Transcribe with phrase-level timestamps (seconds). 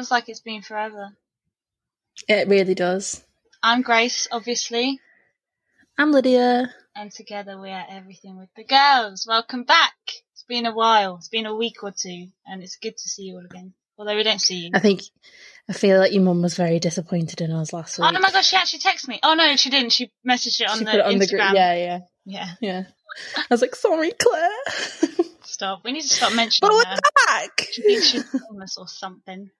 [0.00, 1.10] Feels like it's been forever.
[2.26, 3.22] It really does.
[3.62, 4.98] I'm Grace, obviously,
[5.98, 6.72] I'm Lydia.
[6.96, 9.26] and together we are everything with the girls.
[9.28, 9.92] Welcome back.
[10.32, 11.16] It's been a while.
[11.16, 13.74] It's been a week or two, and it's good to see you all again.
[13.98, 14.70] Although we don't see you.
[14.72, 15.02] I think
[15.68, 18.14] I feel like your mum was very disappointed in us last oh, week.
[18.16, 19.20] Oh my gosh, she actually texted me.
[19.22, 19.92] Oh no, she didn't.
[19.92, 21.18] She messaged it on she the it on Instagram.
[21.18, 21.42] the group.
[21.52, 22.48] Yeah, yeah, yeah.
[22.62, 22.82] yeah.
[23.36, 25.26] I was like, sorry, Claire.
[25.42, 25.84] Stop.
[25.84, 26.70] We need to stop mentioning.
[26.70, 27.00] but we're her.
[27.26, 27.66] back.
[27.70, 29.50] She thinks she's famous or something.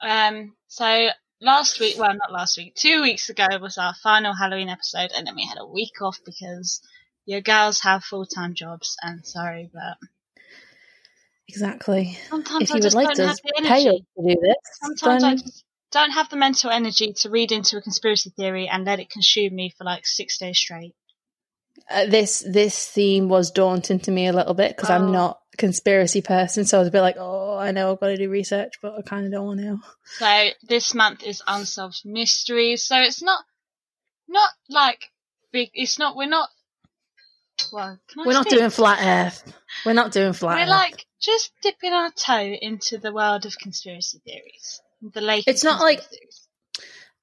[0.00, 0.54] Um.
[0.68, 1.08] So
[1.40, 5.26] last week, well, not last week, two weeks ago was our final Halloween episode, and
[5.26, 6.80] then we had a week off because
[7.26, 8.96] your girls have full time jobs.
[9.02, 9.96] And sorry, but
[11.48, 12.16] exactly.
[12.28, 14.06] sometimes If I you would just like don't to have the pay us energy.
[14.16, 17.82] to do this, Sometimes I just don't have the mental energy to read into a
[17.82, 20.94] conspiracy theory and let it consume me for like six days straight.
[21.90, 24.94] uh, this this theme was daunting to me a little bit because Oh.
[24.94, 26.64] I'm not conspiracy person.
[26.64, 28.94] So I was a bit like, oh, I know I've got to do research, but
[28.96, 29.78] I kind of don't want to.
[30.18, 32.84] So this month is unsolved mysteries.
[32.84, 33.44] So it's not
[34.28, 35.10] not like
[35.52, 35.70] big.
[35.74, 36.16] It's not.
[36.16, 36.48] We're not.
[37.72, 39.52] Well, can I We're not doing flat Earth.
[39.84, 40.68] We're not doing flat We're Earth.
[40.68, 44.80] like just dipping our toe into the world of conspiracy theories.
[45.02, 45.48] The latest.
[45.48, 46.44] It's not like- theories.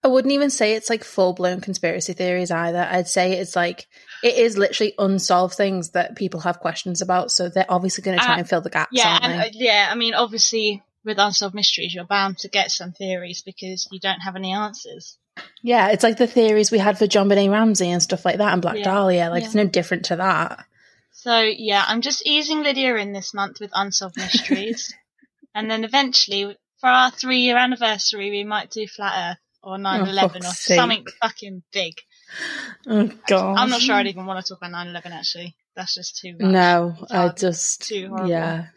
[0.04, 2.88] I wouldn't even say it's like full blown conspiracy theories either.
[2.92, 3.88] I'd say it's like
[4.26, 7.32] it is literally unsolved things that people have questions about.
[7.32, 9.88] So they're obviously going to try Uh, and fill the gaps, Yeah, and uh, yeah.
[9.92, 14.22] I mean, obviously, with unsolved mysteries, you're bound to get some theories because you don't
[14.22, 15.18] have any answers.
[15.62, 18.62] yeah, it's like the theories we had for JonBenét Ramsey and stuff like that, and
[18.62, 18.84] Black Yeah.
[18.86, 19.30] Dahlia.
[19.30, 19.46] Like Yeah.
[19.48, 20.66] it's no different to that.
[21.12, 24.94] So yeah, I'm just easing Lydia in this month with unsolved mysteries,
[25.56, 30.38] and then eventually, for our three year anniversary, we might do flat Earth or 9/11
[30.40, 30.78] or sake.
[30.78, 31.94] something fucking big.
[32.88, 35.56] Oh god, I'm not sure I'd even want to talk about 9/11 actually.
[35.76, 36.52] That's just too much.
[36.52, 38.30] No, I just Too horrible.
[38.30, 38.68] yeah.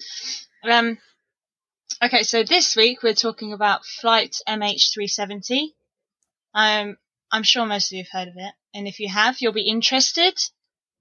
[0.64, 0.98] Um.
[2.02, 5.68] Okay, so this week we're talking about Flight MH370.
[6.54, 6.96] Um,
[7.30, 9.68] I'm sure most of you have heard of it, and if you have, you'll be
[9.68, 10.34] interested.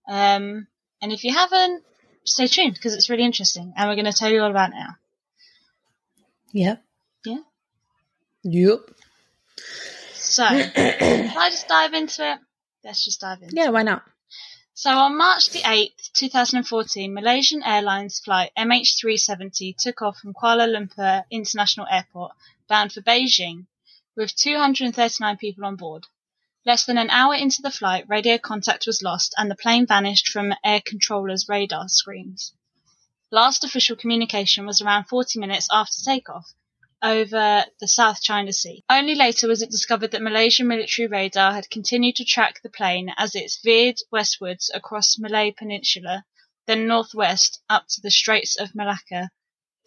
[0.09, 0.67] Um,
[1.01, 1.83] and if you haven't,
[2.25, 4.75] stay tuned because it's really interesting, and we're going to tell you all about it
[4.75, 4.95] now.
[6.53, 6.83] Yep.
[7.25, 7.37] Yeah.
[8.43, 8.79] Yep.
[10.13, 12.39] So, can I just dive into it?
[12.87, 13.49] Let's just dive in.
[13.51, 14.03] Yeah, why not?
[14.73, 21.25] So on March the 8th, 2014, Malaysian Airlines flight MH370 took off from Kuala Lumpur
[21.29, 22.31] International Airport
[22.69, 23.65] bound for Beijing
[24.15, 26.05] with 239 people on board.
[26.65, 30.29] Less than an hour into the flight, radio contact was lost and the plane vanished
[30.29, 32.53] from air controllers' radar screens.
[33.31, 36.53] Last official communication was around 40 minutes after takeoff
[37.03, 38.83] over the South China Sea.
[38.89, 43.11] Only later was it discovered that Malaysian military radar had continued to track the plane
[43.17, 46.25] as it veered westwards across Malay Peninsula,
[46.65, 49.29] then northwest up to the Straits of Malacca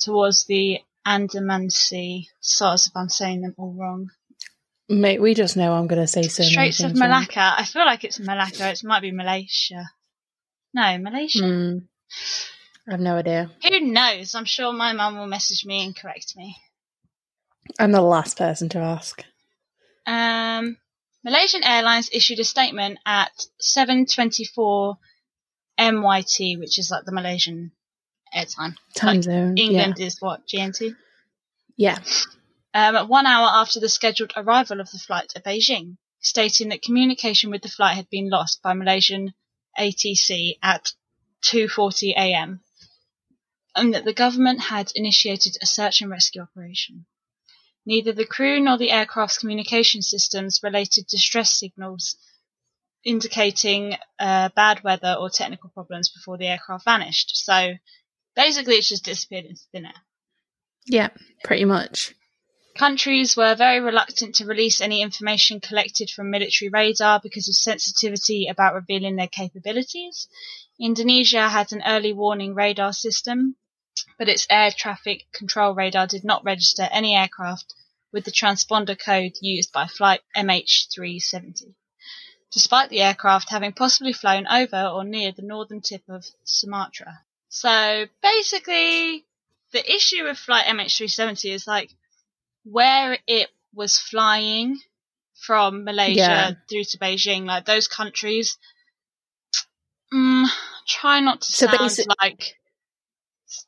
[0.01, 2.29] towards the Andaman Sea.
[2.41, 4.11] Sorry if I'm saying them all wrong.
[4.89, 7.11] Mate, we just know I'm going to say so many Straits of things wrong.
[7.11, 7.55] Malacca.
[7.57, 8.71] I feel like it's Malacca.
[8.71, 9.91] It might be Malaysia.
[10.75, 11.45] No, Malaysia.
[11.45, 11.79] Hmm.
[12.89, 13.51] I have no idea.
[13.63, 14.35] Who knows?
[14.35, 16.57] I'm sure my mum will message me and correct me.
[17.79, 19.25] I'm the last person to ask.
[20.07, 20.77] Um,
[21.25, 24.99] Malaysian Airlines issued a statement at 7:24
[25.79, 27.73] MYT, which is like the Malaysian
[28.35, 28.77] airtime.
[28.95, 29.57] Time Like, zone.
[29.57, 30.95] England is what GMT.
[31.77, 31.99] Yeah.
[32.73, 37.51] Um, one hour after the scheduled arrival of the flight to Beijing, stating that communication
[37.51, 39.35] with the flight had been lost by Malaysian
[39.79, 40.93] ATC at
[41.43, 42.61] 2:40 a.m.
[43.75, 47.07] and that the government had initiated a search and rescue operation.
[47.91, 52.15] Neither the crew nor the aircraft's communication systems related distress signals
[53.05, 57.33] indicating uh, bad weather or technical problems before the aircraft vanished.
[57.35, 57.73] So
[58.37, 60.03] basically, it just disappeared into thin air.
[60.87, 61.09] Yeah,
[61.43, 62.15] pretty much.
[62.79, 68.47] Countries were very reluctant to release any information collected from military radar because of sensitivity
[68.47, 70.29] about revealing their capabilities.
[70.79, 73.57] Indonesia had an early warning radar system,
[74.17, 77.75] but its air traffic control radar did not register any aircraft
[78.13, 81.75] with the transponder code used by Flight MH370,
[82.53, 87.21] despite the aircraft having possibly flown over or near the northern tip of Sumatra.
[87.49, 89.25] So basically,
[89.73, 91.91] the issue with Flight MH370 is like
[92.65, 94.79] where it was flying
[95.47, 96.51] from Malaysia Yeah.
[96.69, 98.59] through to Beijing, like those countries.
[100.13, 100.47] Mm,
[100.87, 102.57] try not to So sound basi- like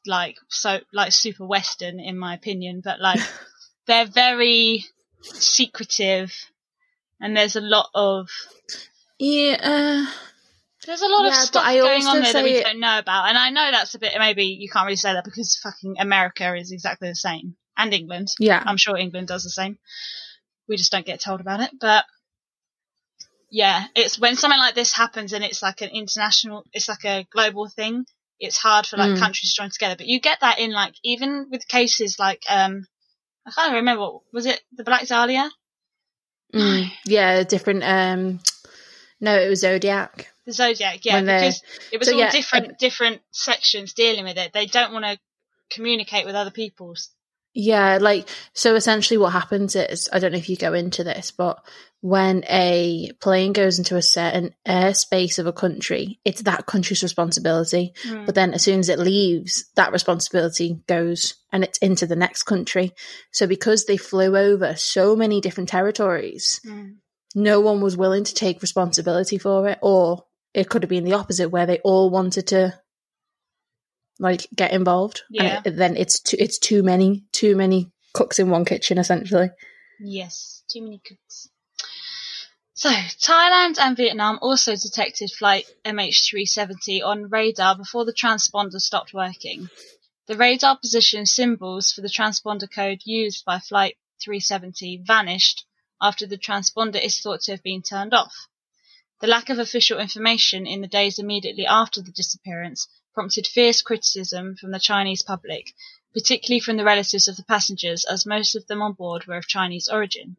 [0.07, 3.21] like so like super Western in my opinion, but like
[3.87, 4.87] they're very
[5.23, 6.33] secretive,
[7.21, 8.29] and there's a lot of
[9.19, 9.59] Yeah.
[9.61, 10.13] Uh,
[10.87, 13.29] There's a lot of Yeah, but stuff going on there that we don't know about,
[13.29, 14.13] and I know that's a bit.
[14.19, 18.29] Maybe you can't really say that because fucking America is exactly the same, and England.
[18.39, 18.63] Yeah.
[18.67, 19.79] I'm sure England does the same.
[20.69, 21.71] We just don't get told about it.
[21.81, 22.05] But
[23.51, 27.27] yeah, it's when something like this happens and it's like an international, it's like a
[27.31, 28.05] global thing.
[28.41, 29.19] It's hard for like Mm.
[29.19, 29.95] countries to join together.
[29.97, 32.87] But you get that in like even with cases like um,
[33.47, 34.19] I can't remember.
[34.33, 35.51] Was it the Black Dahlia?
[36.55, 37.83] Mm, yeah, different.
[37.83, 38.41] Um,
[39.21, 40.29] no, it was Zodiac.
[40.47, 41.63] The Zodiac, yeah, because
[41.93, 44.53] it was so, all yeah, different different sections dealing with it.
[44.53, 45.19] They don't want to
[45.71, 47.11] communicate with other people's.
[47.55, 51.31] Yeah, like so essentially what happens is I don't know if you go into this,
[51.31, 51.65] but
[52.03, 57.95] when a plane goes into a certain airspace of a country, it's that country's responsibility.
[58.05, 58.27] Mm.
[58.27, 62.43] But then as soon as it leaves, that responsibility goes and it's into the next
[62.43, 62.93] country.
[63.31, 66.97] So because they flew over so many different territories, Mm.
[67.37, 71.15] no one was willing to take responsibility for it or it could have been the
[71.15, 72.79] opposite where they all wanted to
[74.19, 75.59] like get involved Yeah.
[75.59, 79.51] and it, then it's too it's too many too many cooks in one kitchen essentially
[80.05, 81.49] Yes, too many cooks.
[82.83, 89.71] So, Thailand and Vietnam also detected flight MH370 on radar before the transponder stopped working.
[90.27, 95.65] The radar position symbols for the transponder code used by Flight 370 vanished
[96.01, 98.49] after the transponder is thought to have been turned off.
[99.21, 104.57] The lack of official information in the days immediately after the disappearance prompted fierce criticism
[104.57, 105.73] from the Chinese public,
[106.13, 109.47] particularly from the relatives of the passengers, as most of them on board were of
[109.47, 110.37] Chinese origin.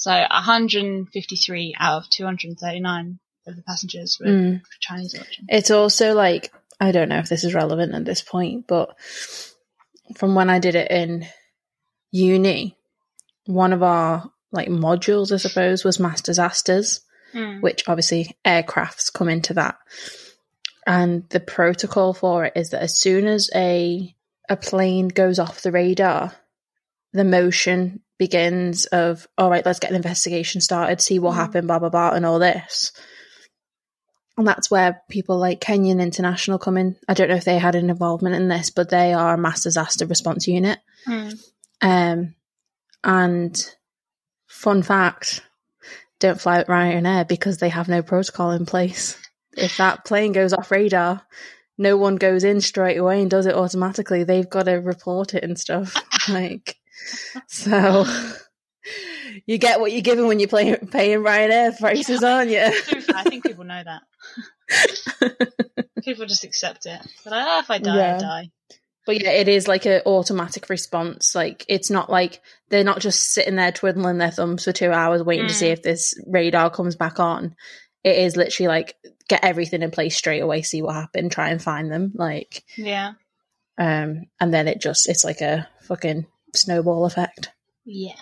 [0.00, 4.62] So 153 out of 239 of the passengers were Mm.
[4.80, 5.46] Chinese origin.
[5.48, 8.94] it's also like i don't know if this is relevant at this point but
[10.16, 11.26] from when i did it in
[12.12, 12.76] uni
[13.46, 17.00] one of our like modules i suppose was mass disasters
[17.34, 17.60] Mm.
[17.62, 19.78] which obviously aircrafts come into that.
[20.84, 24.12] And the protocol for it is that as soon as a
[24.48, 26.32] a plane goes off the radar,
[27.12, 31.36] the motion begins of all right, let's get an investigation started, see what Mm.
[31.36, 32.92] happened, blah blah blah, and all this.
[34.36, 36.96] And that's where people like Kenyon International come in.
[37.08, 39.64] I don't know if they had an involvement in this, but they are a mass
[39.64, 40.78] disaster response unit.
[41.08, 41.38] Mm.
[41.82, 42.34] Um,
[43.02, 43.66] and
[44.46, 45.42] fun fact,
[46.20, 49.18] don't fly with Ryanair because they have no protocol in place.
[49.56, 51.22] If that plane goes off radar,
[51.76, 54.24] no one goes in straight away and does it automatically.
[54.24, 55.96] They've got to report it and stuff.
[56.28, 56.76] like,
[57.46, 58.04] so
[59.46, 62.56] you get what you're given when you're playing, paying Ryanair prices, aren't you?
[62.58, 64.02] To I think people know that.
[66.04, 67.00] people just accept it.
[67.24, 68.16] But like, oh, if I die, Yeah.
[68.16, 68.50] I die.
[69.06, 71.34] But yeah, it is like an automatic response.
[71.34, 75.22] Like it's not like they're not just sitting there twiddling their thumbs for two hours
[75.22, 75.56] waiting to Mm.
[75.56, 77.56] see if this radar comes back on.
[78.04, 78.94] It is literally like
[79.28, 82.12] get everything in place straight away, see what happened, try and find them.
[82.14, 83.12] Like, Yeah.
[83.78, 87.50] um, and then it just it's like a fucking snowball effect.
[87.84, 88.16] Yeah.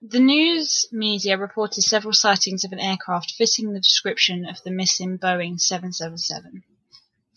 [0.00, 5.18] The news media reported several sightings of an aircraft fitting the description of the missing
[5.18, 6.62] Boeing 777.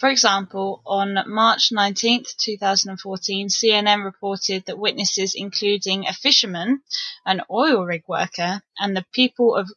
[0.02, 6.82] For example, on March 19th, 2014, CNN reported that witnesses, including a fisherman,
[7.24, 9.70] an oil rig worker, and the people of,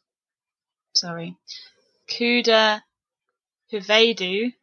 [0.93, 1.37] sorry,
[2.07, 2.81] Kuda
[3.71, 4.53] Huvadu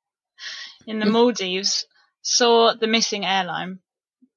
[0.86, 1.86] in the Maldives
[2.20, 3.80] saw the missing airline.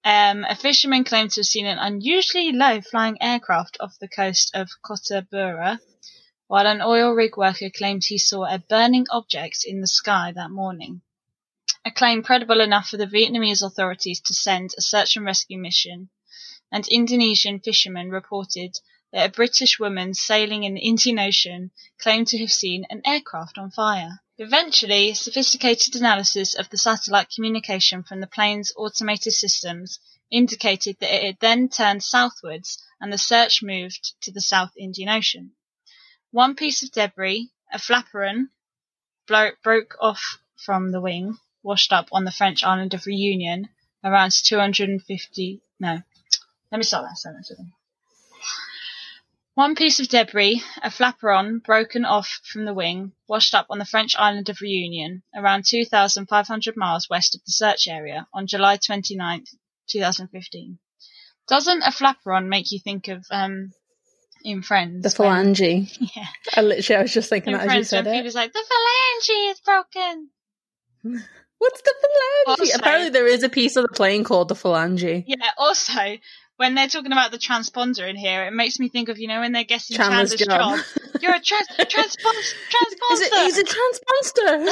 [0.06, 4.52] Um, a fisherman claimed to have seen an unusually low flying aircraft off the coast
[4.54, 5.80] of Kota Bharu,
[6.46, 10.52] while an oil rig worker claimed he saw a burning object in the sky that
[10.52, 11.02] morning.
[11.84, 16.12] A claim credible enough for the Vietnamese authorities to send a search and rescue mission,
[16.72, 18.78] and Indonesian fishermen reported
[19.12, 23.58] that a British woman sailing in the Indian Ocean claimed to have seen an aircraft
[23.58, 24.22] on fire.
[24.38, 30.00] Eventually, sophisticated analysis of the satellite communication from the plane's automated systems
[30.30, 35.08] indicated that it had then turned southwards and the search moved to the South Indian
[35.08, 35.54] Ocean.
[36.32, 38.50] One piece of debris, a flaperon,
[39.26, 43.70] blo- broke off from the wing, washed up on the French island of Reunion,
[44.04, 45.62] around 250.
[45.80, 46.02] No,
[46.72, 47.72] let me start that sentence again.
[49.56, 53.86] One piece of debris, a flaperon, broken off from the wing, washed up on the
[53.86, 59.46] French island of Reunion, around 2,500 miles west of the search area, on July 29,
[59.90, 60.78] 2015.
[61.48, 63.72] Doesn't a flaperon make you think of um
[64.44, 65.04] in Friends?
[65.14, 65.98] The when- phalange.
[66.16, 66.26] Yeah.
[66.54, 68.18] I literally I was just thinking In that as you Friends, when said it.
[68.18, 70.30] Phoebe's like, the phalange is broken.
[71.60, 72.60] What's the phalange?
[72.60, 75.24] Also- Apparently there is a piece of the plane called the phalange.
[75.26, 75.36] Yeah.
[75.58, 76.18] Also,
[76.58, 79.42] when they're talking about the transponder in here, it makes me think of you know
[79.42, 80.78] when they're guessing Chandler's Chandler's, job.
[80.78, 80.86] job.
[81.22, 84.70] You're a trans transpons it, he's a transponster.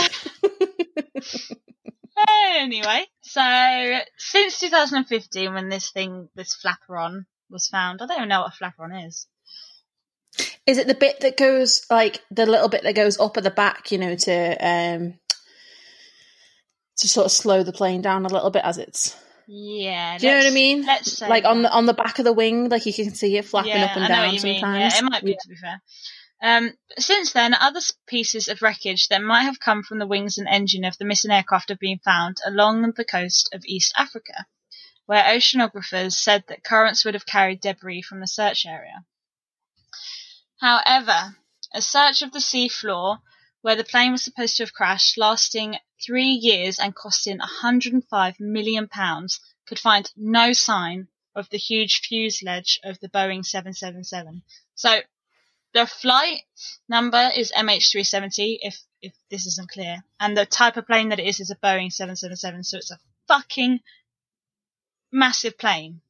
[2.55, 8.41] Anyway, so since 2015, when this thing, this flaperon was found, I don't even know
[8.41, 9.27] what a flaperon is.
[10.65, 13.51] Is it the bit that goes like the little bit that goes up at the
[13.51, 15.15] back, you know, to um
[16.97, 19.15] to sort of slow the plane down a little bit as it's
[19.47, 20.17] Yeah.
[20.17, 20.85] Do you know what I mean?
[20.85, 23.37] Let's say like on the on the back of the wing, like you can see
[23.37, 24.59] it flapping yeah, up and down what you mean.
[24.59, 24.93] sometimes.
[24.93, 25.81] Yeah, it might be to be fair.
[26.41, 30.47] Um, since then, other pieces of wreckage that might have come from the wings and
[30.47, 34.45] engine of the missing aircraft have been found along the coast of East Africa,
[35.05, 39.05] where oceanographers said that currents would have carried debris from the search area.
[40.59, 41.37] However,
[41.73, 43.19] a search of the sea floor,
[43.61, 48.87] where the plane was supposed to have crashed, lasting three years and costing 105 million
[48.87, 54.43] pounds, could find no sign of the huge fuselage of the Boeing 777.
[54.75, 54.99] So
[55.73, 56.41] the flight
[56.87, 61.27] number is MH370, if if this isn't clear, and the type of plane that it
[61.27, 62.63] is is a Boeing 777.
[62.63, 63.79] So it's a fucking
[65.11, 66.01] massive plane.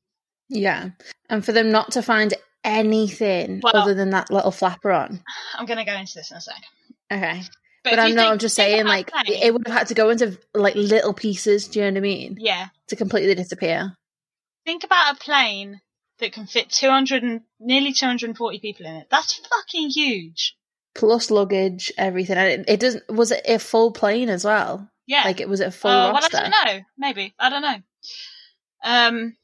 [0.49, 0.89] Yeah.
[1.29, 2.33] And for them not to find
[2.63, 5.23] anything Well- other than that little flaperon.
[5.55, 6.63] I'm gonna go into this in a sec.
[7.11, 7.43] Okay.
[7.83, 10.39] But, But I know I'm just saying like it would have had to go into
[10.53, 12.37] like little pieces, do you know what I mean?
[12.39, 12.67] yeah.
[12.87, 13.95] To completely disappear.
[14.65, 15.81] Think about a plane
[16.19, 19.07] that can fit 200 and nearly 240 people in it.
[19.09, 20.55] That's fucking huge.
[20.95, 22.37] Plus luggage, everything.
[22.37, 24.89] And it, it doesn't was it a full plane as well?
[25.05, 25.23] Yeah.
[25.25, 26.81] Like it was it a full Uh, well, I don't know.
[26.97, 27.77] Maybe I don't know.
[28.83, 29.37] Um.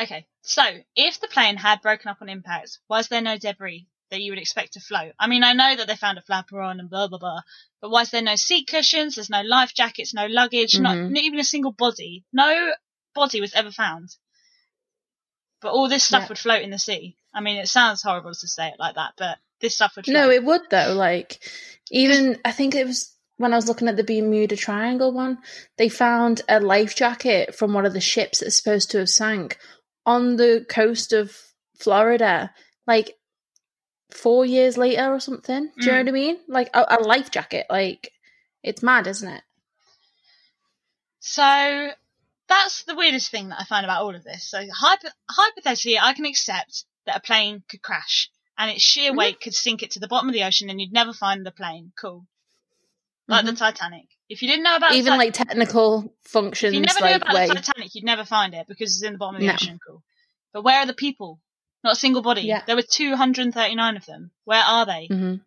[0.00, 0.62] Okay, so
[0.96, 4.38] if the plane had broken up on impact, was there no debris that you would
[4.38, 5.12] expect to float?
[5.18, 7.40] I mean, I know that they found a flaperon and blah blah blah,
[7.80, 9.16] but why is there no seat cushions?
[9.16, 11.10] There's no life jackets, no luggage, not, Mhm.
[11.10, 12.24] not even a single body.
[12.32, 12.72] No
[13.14, 14.10] body was ever found.
[15.60, 16.28] But all this stuff Yeah.
[16.28, 17.16] would float in the sea.
[17.34, 20.14] I mean, it sounds horrible to say it like that, but this stuff would float.
[20.14, 20.92] No, it would though.
[20.94, 21.42] Like
[21.90, 25.38] even I think it was when I was looking at the Bermuda Triangle one,
[25.78, 29.58] they found a life jacket from one of the ships that's supposed to have sank
[30.04, 31.36] on the coast of
[31.78, 32.52] Florida,
[32.86, 33.16] like
[34.12, 35.70] four years later or something.
[35.78, 36.04] Do you know Mm.
[36.04, 36.36] what I mean?
[36.48, 37.66] Like a, a life jacket.
[37.70, 38.12] Like
[38.62, 39.42] it's mad, isn't it?
[41.20, 41.90] So
[42.48, 44.48] that's the weirdest thing that I find about all of this.
[44.48, 49.16] So hypo- hypothetically, I can accept that a plane could crash and its sheer Mhm.
[49.16, 51.50] weight could sink it to the bottom of the ocean and you'd never find the
[51.52, 51.92] plane.
[51.98, 52.26] Cool.
[53.28, 54.06] Like the Titanic.
[54.28, 54.98] If you didn't know about Mm-hmm.
[54.98, 57.94] Even the Ti- like technical functions, if you never knew like about where the Titanic,
[57.94, 59.54] you'd never find it because it's in the bottom of the No.
[59.54, 59.78] ocean.
[59.86, 60.02] Cool.
[60.52, 61.40] But where are the people?
[61.84, 62.42] Not a single body.
[62.42, 62.62] Yeah.
[62.66, 64.30] There were 239 of them.
[64.44, 65.08] Where are they?
[65.10, 65.40] Mhm.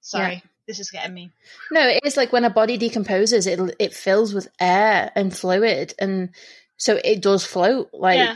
[0.00, 1.30] Sorry, this is getting me.
[1.70, 5.94] No, it is like when a body decomposes, it it fills with air and fluid,
[5.98, 6.30] and
[6.76, 7.90] so it does float.
[7.92, 8.34] Like Yeah.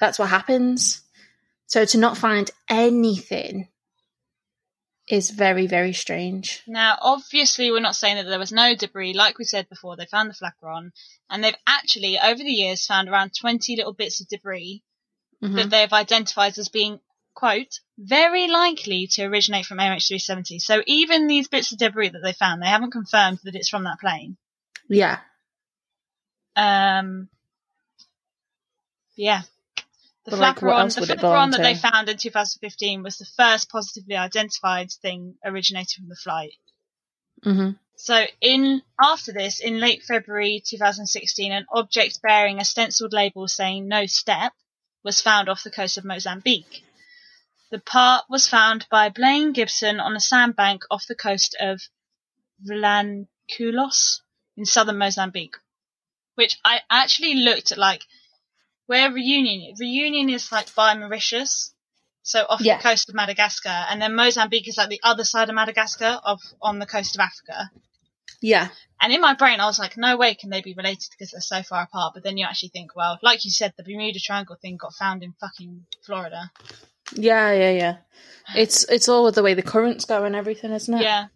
[0.00, 1.02] that's what happens.
[1.66, 3.68] So to not find anything
[5.08, 6.62] is very very strange.
[6.66, 9.12] Now, obviously, we're not saying that there was no debris.
[9.14, 10.92] Like we said before, they found the flaperon,
[11.30, 14.82] and they've actually, over the years, found around 20 little bits of debris
[15.42, 15.56] Mhm.
[15.56, 17.00] that they've identified as being,
[17.34, 20.60] quote, very likely to originate from MH370.
[20.60, 23.84] So even these bits of debris that they found, they haven't confirmed that it's from
[23.84, 24.36] that plane.
[24.88, 25.20] Yeah,
[26.54, 27.28] Um,
[29.16, 29.42] yeah.
[30.24, 33.68] The like, the would it belong flaperon that they found in 2015 was the first
[33.70, 36.52] positively identified thing originating from the flight.
[37.44, 37.70] Mm-hmm.
[37.96, 43.88] So in after this, in late February 2016, an object bearing a stenciled label saying
[43.88, 44.52] "No Step"
[45.04, 46.84] was found off the coast of Mozambique.
[47.70, 51.80] The part was found by Blaine Gibson on a sandbank off the coast of
[52.64, 54.20] Vilanculos
[54.56, 55.56] in southern Mozambique,
[56.34, 58.04] which I actually looked at like
[58.86, 59.74] where Reunion.
[59.80, 61.72] Reunion is like by Mauritius,
[62.22, 62.76] so off Yeah.
[62.76, 66.40] the coast of Madagascar, and then Mozambique is like the other side of Madagascar, of
[66.60, 67.70] on the coast of Africa.
[68.42, 68.68] Yeah,
[69.00, 71.40] And in my brain, I was like, no way can they be related because they're
[71.40, 72.14] so far apart.
[72.14, 75.22] But then you actually think, well, like you said, the Bermuda Triangle thing got found
[75.22, 76.50] in fucking Florida.
[77.14, 77.96] yeah, yeah, yeah.
[78.54, 81.02] It's it's all with the way the currents go and everything, isn't it?
[81.02, 81.26] Yeah.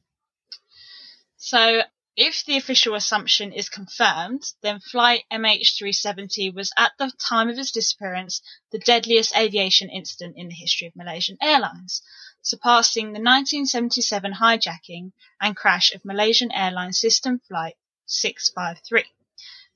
[1.37, 1.83] So
[2.17, 7.73] if the official assumption is confirmed, then flight MH370 was at the time of its
[7.73, 8.41] disappearance
[8.73, 12.03] the deadliest aviation incident in the history of Malaysian Airlines,
[12.47, 15.11] surpassing the 1977 hijacking
[15.41, 17.77] and crash of Malaysian Airlines System Flight
[18.07, 19.03] 653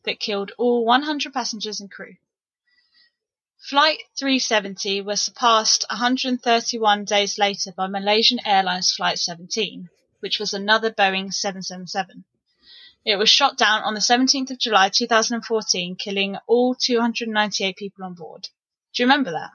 [0.04, 2.14] that killed all 100 passengers and crew.
[3.58, 10.92] Flight 370 was surpassed 131 days later by Malaysian Airlines Flight 17, which was another
[10.92, 12.24] Boeing 777.
[13.04, 18.14] It was shot down on the 17th of July 2014, killing all 298 people on
[18.14, 18.48] board.
[18.94, 19.50] Do you remember that?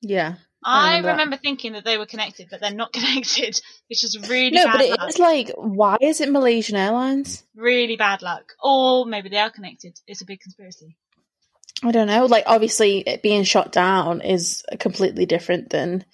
[0.00, 0.34] Yeah.
[0.64, 4.64] I remember thinking that they were connected, but they're not connected, which is really No,
[4.64, 5.08] bad but it luck.
[5.10, 7.42] is like, why is it Malaysian Airlines?
[7.56, 8.52] really bad luck.
[8.62, 9.98] Or maybe they are connected.
[10.06, 10.96] It's a big conspiracy.
[11.82, 12.26] I don't know.
[12.26, 16.04] Like, obviously, it being shot down is completely different than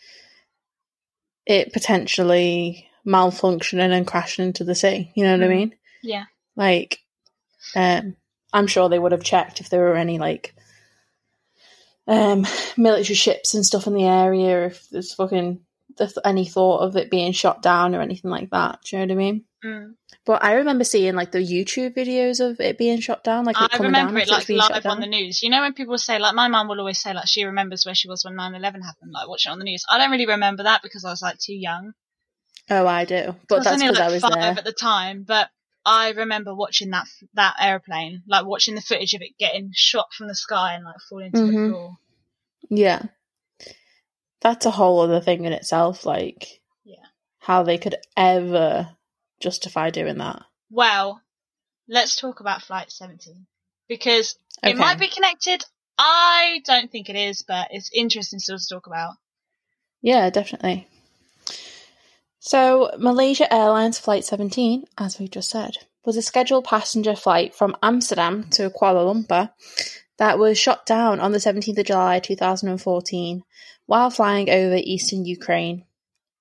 [1.46, 5.12] it potentially malfunctioning and crashing into the sea.
[5.14, 5.56] You know what I Mm.
[5.56, 5.74] mean?
[6.02, 6.24] Yeah.
[6.56, 6.98] Like,
[7.74, 8.16] um,
[8.52, 10.54] I'm sure they would have checked if there were any like
[12.10, 12.44] um,
[12.76, 15.60] military ships and stuff in the area, if there's fucking
[15.98, 18.80] if any thought of it being shot down or anything like that.
[18.84, 19.44] Do you know what I mean?
[19.64, 19.94] Mm.
[20.24, 23.44] But I remember seeing like the YouTube videos of it being shot down.
[23.44, 25.42] Like I remember down it like live on the news.
[25.42, 27.94] You know when people say like my mum will always say like she remembers where
[27.94, 29.84] she was when 9/11 happened, like watching it on the news.
[29.90, 31.92] I don't really remember that because I was like too young.
[32.68, 34.58] Oh, I do, but I was that's because like, I was five there.
[34.58, 35.24] at the time.
[35.26, 35.48] But
[35.84, 40.28] I remember watching that that airplane, like watching the footage of it getting shot from
[40.28, 41.68] the sky and like falling to the Mhm.
[41.68, 41.96] floor.
[42.68, 43.02] Yeah,
[44.40, 46.04] that's a whole other thing in itself.
[46.04, 47.04] Like, Yeah.
[47.38, 48.96] how they could ever
[49.40, 50.42] justify doing that.
[50.70, 51.22] Well,
[51.88, 53.46] let's talk about Flight 17
[53.88, 54.70] because Okay.
[54.72, 55.64] it might be connected.
[55.98, 59.16] I don't think it is, but it's interesting still to talk about.
[60.02, 60.86] Yeah, definitely.
[62.42, 67.76] So, Malaysia Airlines Flight 17, as we just said, was a scheduled passenger flight from
[67.82, 69.50] Amsterdam to Kuala Lumpur
[70.16, 73.42] that was shot down on the 17th of July 2014
[73.84, 75.84] while flying over eastern Ukraine.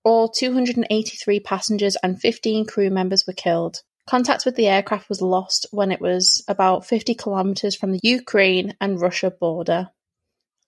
[0.06, 3.82] All 283 passengers and 15 crew members were killed.
[4.08, 8.74] Contact with the aircraft was lost when it was about 50 kilometers from the Ukraine
[8.79, 9.90] and Russia border,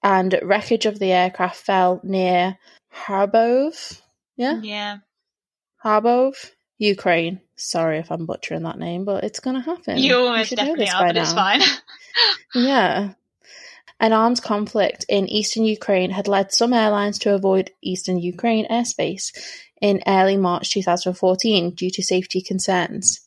[0.04, 2.58] and wreckage of the aircraft fell near
[2.94, 4.02] Harbov.
[4.36, 4.98] Yeah, Yeah.
[5.84, 6.34] Harbov,
[6.78, 7.42] Ukraine.
[7.56, 9.98] Sorry if I'm butchering that name, but it's going to happen.
[9.98, 11.36] You almost know definitely are, but it's now.
[11.36, 11.62] fine.
[12.56, 13.14] Yeah.
[14.00, 19.32] An armed conflict in eastern Ukraine had led some airlines to avoid eastern Ukraine airspace
[19.80, 23.22] in early March 2014 due to safety concerns.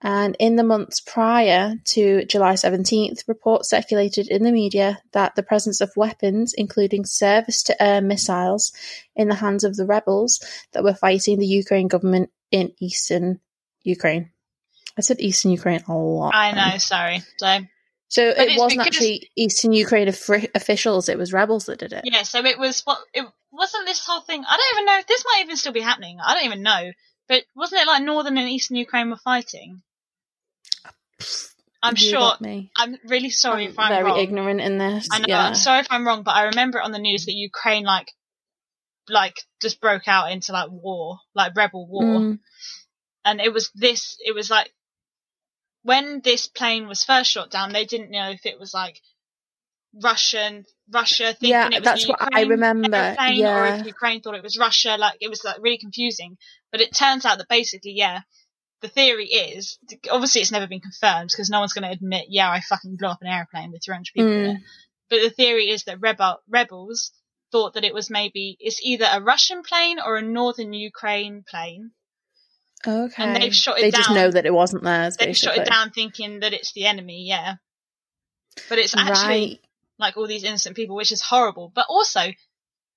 [0.00, 5.42] And in the months prior to July 17th, reports circulated in the media that the
[5.42, 8.72] presence of weapons, including service to air missiles,
[9.16, 10.40] in the hands of the rebels
[10.72, 13.40] that were fighting the Ukraine government in eastern
[13.82, 14.30] Ukraine.
[14.96, 16.34] I said eastern Ukraine a lot.
[16.34, 16.70] I then.
[16.70, 17.22] know, sorry.
[17.36, 17.58] So,
[18.08, 22.02] So it wasn't actually Eastern Ukraine officials; it was rebels that did it.
[22.04, 24.44] yeah, so it was what it wasn't this whole thing.
[24.44, 26.18] I don't even know if this might even still be happening.
[26.24, 26.92] I don't even know.
[27.28, 29.82] But wasn't it like northern and eastern Ukraine were fighting?
[31.82, 32.32] I'm You sure.
[32.76, 34.18] I'm really sorry I'm if I'm very wrong.
[34.18, 35.08] ignorant in this.
[35.12, 35.24] I know.
[35.28, 35.46] yeah.
[35.46, 38.10] I'm sorry if I'm wrong, but I remember it on the news that Ukraine like,
[39.08, 42.38] like just broke out into like war, like rebel war, Mm,
[43.24, 44.16] and it was this.
[44.20, 44.72] It was like
[45.82, 49.00] when this plane was first shot down, they didn't know if it was like
[50.02, 54.34] Russian, Russia thinking Yeah, it was that's what I remember, airplane, or if Ukraine thought
[54.34, 54.96] it was Russia.
[54.98, 56.36] Like it was like really confusing.
[56.72, 58.20] But it turns out that basically, yeah.
[58.80, 59.78] The theory is,
[60.10, 63.08] obviously it's never been confirmed because no one's going to admit, yeah, I fucking blew
[63.08, 64.54] up an airplane with 300 people in Mm.
[64.56, 64.62] it.
[65.10, 67.10] But the theory is that rebel rebels
[67.50, 71.90] thought that it was maybe it's either a Russian plane or a northern Ukraine plane.
[72.86, 73.22] okay.
[73.24, 75.16] and they've shot it they just know that it wasn't theirs.
[75.16, 75.56] They basically.
[75.56, 77.54] shot it down thinking that it's the enemy, yeah.
[78.68, 79.60] But it's actually Right.
[79.98, 81.72] like all these innocent people, which is horrible.
[81.74, 82.32] But also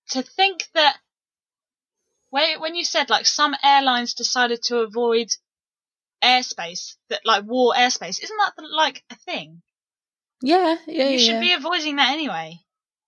[0.10, 0.98] to think that
[2.30, 5.28] when you said like some airlines decided to avoid
[6.23, 9.62] airspace that like war airspace, isn't that like a thing?
[10.41, 11.31] Yeah, yeah, you yeah.
[11.34, 12.60] should be avoiding that anyway.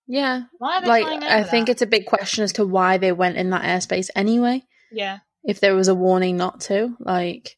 [0.08, 0.43] yeah.
[0.60, 3.38] Why are they Like, I think it's a big question as to why they went
[3.38, 4.63] in that airspace anyway.
[4.91, 5.19] yeah.
[5.45, 7.58] If there was a warning not to, like,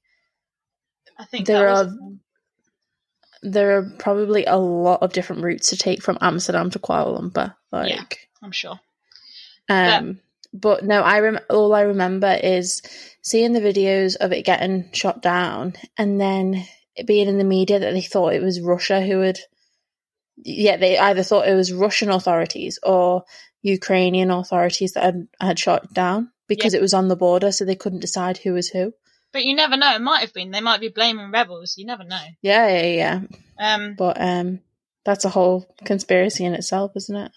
[1.19, 1.99] I think There that was are-
[3.43, 7.55] there are probably a lot of different routes to take from Amsterdam to Kuala Lumpur.
[7.71, 8.03] Like, Yeah.
[8.41, 8.79] I'm sure.
[9.69, 10.23] Um, but
[10.83, 12.81] no, I rem- all I remember is
[13.21, 16.65] seeing the videos of it getting shot down, and then
[16.95, 19.39] it being in the media that they thought it was Russia who had.
[20.37, 23.23] Yeah, they either thought it was Russian authorities or
[23.61, 27.63] Ukrainian authorities that had, had shot it down because it was on the border, so
[27.65, 28.93] they couldn't decide who was who.
[29.31, 29.93] But you never know.
[29.95, 30.51] It might have been.
[30.51, 31.75] They might be blaming rebels.
[31.77, 32.21] You never know.
[32.41, 32.85] Yeah, yeah,
[33.59, 33.73] yeah.
[33.75, 34.59] Um, But um,
[35.03, 37.31] that's a whole conspiracy in itself, isn't it?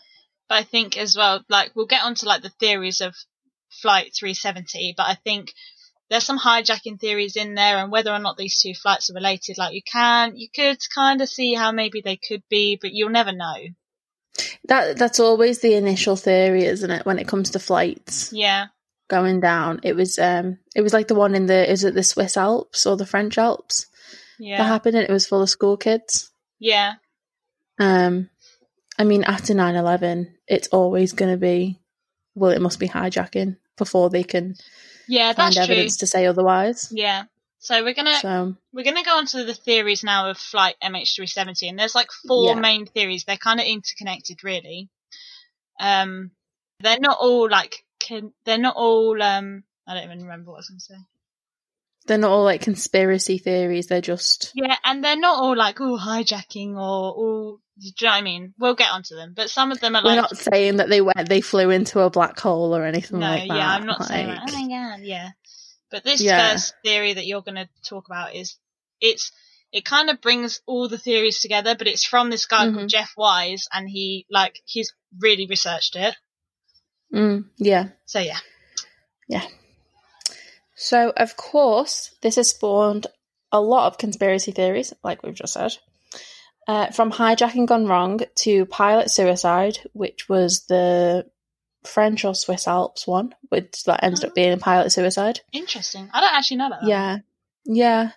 [0.49, 3.15] But I think as well, like we'll get onto like the theories of
[3.83, 5.53] Flight 370, but I think
[6.11, 9.59] there's some hijacking theories in there, and whether or not these two flights are related,
[9.59, 13.11] like you can, you could kind of see how maybe they could be, but you'll
[13.11, 13.57] never know.
[14.69, 17.05] That that's always the initial theory, isn't it?
[17.05, 18.33] When it comes to flights.
[18.33, 18.67] Yeah,
[19.09, 19.81] going down.
[19.83, 22.87] It was um it was like the one in the is it the Swiss Alps
[22.87, 23.87] or the French Alps
[24.39, 24.59] Yeah.
[24.59, 26.31] that happened, and it was full of school kids.
[26.59, 26.95] yeah.
[27.81, 28.29] Um,
[28.99, 31.81] I mean, after 9-11, it's always going to be,
[32.35, 34.57] well, it must be hijacking before they can
[35.07, 35.75] Yeah, that's find true.
[35.75, 36.89] evidence to say otherwise.
[36.91, 37.25] Yeah.
[37.61, 41.69] So we're gonna So, we're gonna go on to the theories now of flight MH370,
[41.69, 42.61] and there's like four Yeah.
[42.61, 43.25] main theories.
[43.25, 44.89] They're kind of interconnected, really.
[45.81, 46.31] Um,
[46.81, 49.65] they're not all like can, they're not all um.
[49.89, 50.95] I don't even remember what I was gonna say.
[52.07, 53.89] they're not all like conspiracy theories.
[53.89, 57.61] They're just Yeah, and they're not all like all hijacking or all.
[57.81, 58.55] Do you know what I mean?
[58.59, 61.01] We'll get onto them, but some of them are we're like not saying that they
[61.01, 63.57] went they flew into a black hole or anything no, like that.
[63.57, 64.43] yeah, I'm not saying that.
[64.49, 65.31] Oh my god, yeah.
[65.91, 66.51] But this Yeah.
[66.53, 68.57] first theory that you're going to talk about is
[69.01, 69.31] it's
[69.71, 72.75] it kind of brings all the theories together, but it's from this guy Mhm.
[72.75, 76.17] called Jeff Wise, and he like he's really researched it.
[77.15, 77.89] Mm, yeah.
[78.07, 78.39] So yeah.
[79.29, 79.47] yeah,
[80.75, 83.07] So of course, this has spawned
[83.53, 85.73] a lot of conspiracy theories, like we've just said.
[86.69, 91.25] Uh, from hijacking gone wrong to pilot suicide, which was the
[91.85, 95.41] French or Swiss Alps one, which that ended up being a pilot suicide.
[95.51, 96.11] interesting.
[96.13, 96.89] I don't actually know about that.
[96.89, 97.19] Yeah,
[97.65, 98.11] yeah.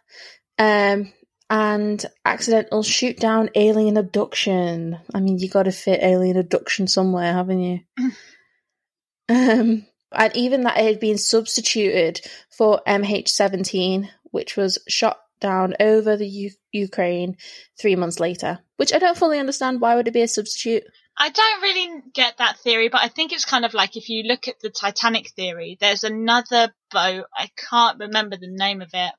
[0.60, 1.14] Um,
[1.50, 5.00] and accidental shoot down alien abduction.
[5.14, 7.80] I mean, you got to fit alien abduction somewhere, haven't you?
[9.30, 16.16] um, and even that it had been substituted for MH17, which was shot down over
[16.16, 17.36] the U- Ukraine
[17.80, 18.60] three months later.
[18.78, 19.82] Which I don't fully understand.
[19.82, 20.84] Why would it be a substitute?
[21.18, 24.24] I don't really get that theory, but I think it's kind of like if you
[24.24, 27.26] look at the Titanic theory, there's another boat.
[27.38, 29.14] I can't remember the name of it,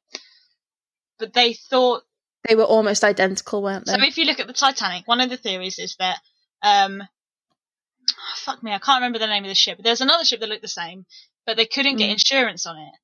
[1.19, 2.03] but they thought
[2.49, 3.93] They were almost identical, weren't they?
[3.93, 6.19] So if you look at the Titanic, one of the theories is that
[6.63, 7.03] um
[8.37, 9.79] fuck me, I can't remember the name of the ship.
[9.79, 11.05] But there's another ship that looked the same,
[11.47, 12.13] but they couldn't get Mm.
[12.13, 12.95] insurance on it.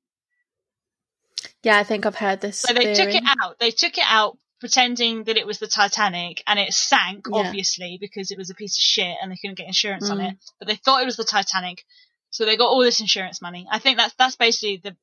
[1.63, 2.61] Yeah, I think I've heard this.
[2.61, 3.59] So they took it out.
[3.59, 7.39] They took it out pretending that it was the Titanic and it sank Yeah.
[7.39, 10.31] obviously because it was a piece of shit and they couldn't get insurance on Mm.
[10.31, 10.37] it.
[10.59, 11.85] But they thought it was the Titanic.
[12.29, 13.65] So they got all this insurance money.
[13.71, 14.95] I think that's that's basically the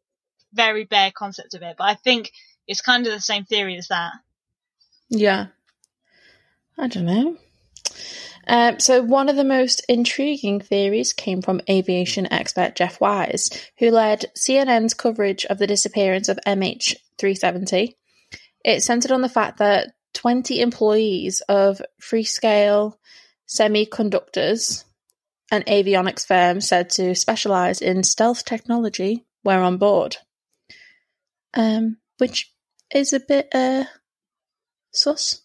[0.53, 2.31] very bare concept of it, but I think
[2.67, 4.13] it's kind of the same theory as that.
[5.09, 5.47] Yeah.
[6.79, 7.37] I don't know.
[8.47, 13.91] Um, so, one of the most intriguing theories came from aviation expert Jeff Wise, who
[13.91, 17.95] led CNN's coverage of the disappearance of MH370.
[18.65, 22.95] It centered on the fact that 20 employees of Freescale
[23.49, 24.85] Semiconductors,
[25.51, 30.17] an avionics firm said to specialize in stealth technology, were on board.
[31.55, 32.53] Um, which
[32.95, 33.85] is a bit uh,
[34.93, 35.43] sus.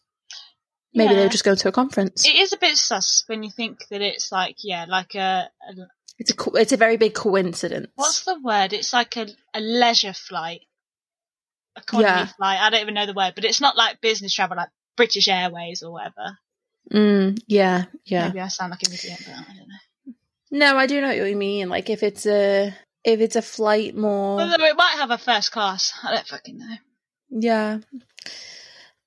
[0.94, 1.24] Maybe they Yeah.
[1.26, 2.28] were just going to a conference.
[2.28, 5.74] It is a bit sus when you think that it's like yeah, like a, a
[6.18, 7.88] It's a co- it's a very big coincidence.
[7.96, 8.74] what's the word?
[8.74, 10.62] It's like a, a leisure flight,
[11.78, 12.26] economy Yeah.
[12.28, 12.60] flight.
[12.60, 15.82] I don't even know the word, but it's not like business travel like British Airways
[15.84, 16.38] or whatever.
[16.92, 18.28] Mm, yeah, yeah.
[18.28, 20.14] Maybe I sound like an idiot, but I don't know.
[20.52, 21.70] No, I do know what you mean.
[21.70, 22.76] Like if it's a
[23.06, 25.94] if it's a flight more, Although it might have a first class.
[26.04, 26.76] I don't fucking know.
[27.30, 27.78] yeah.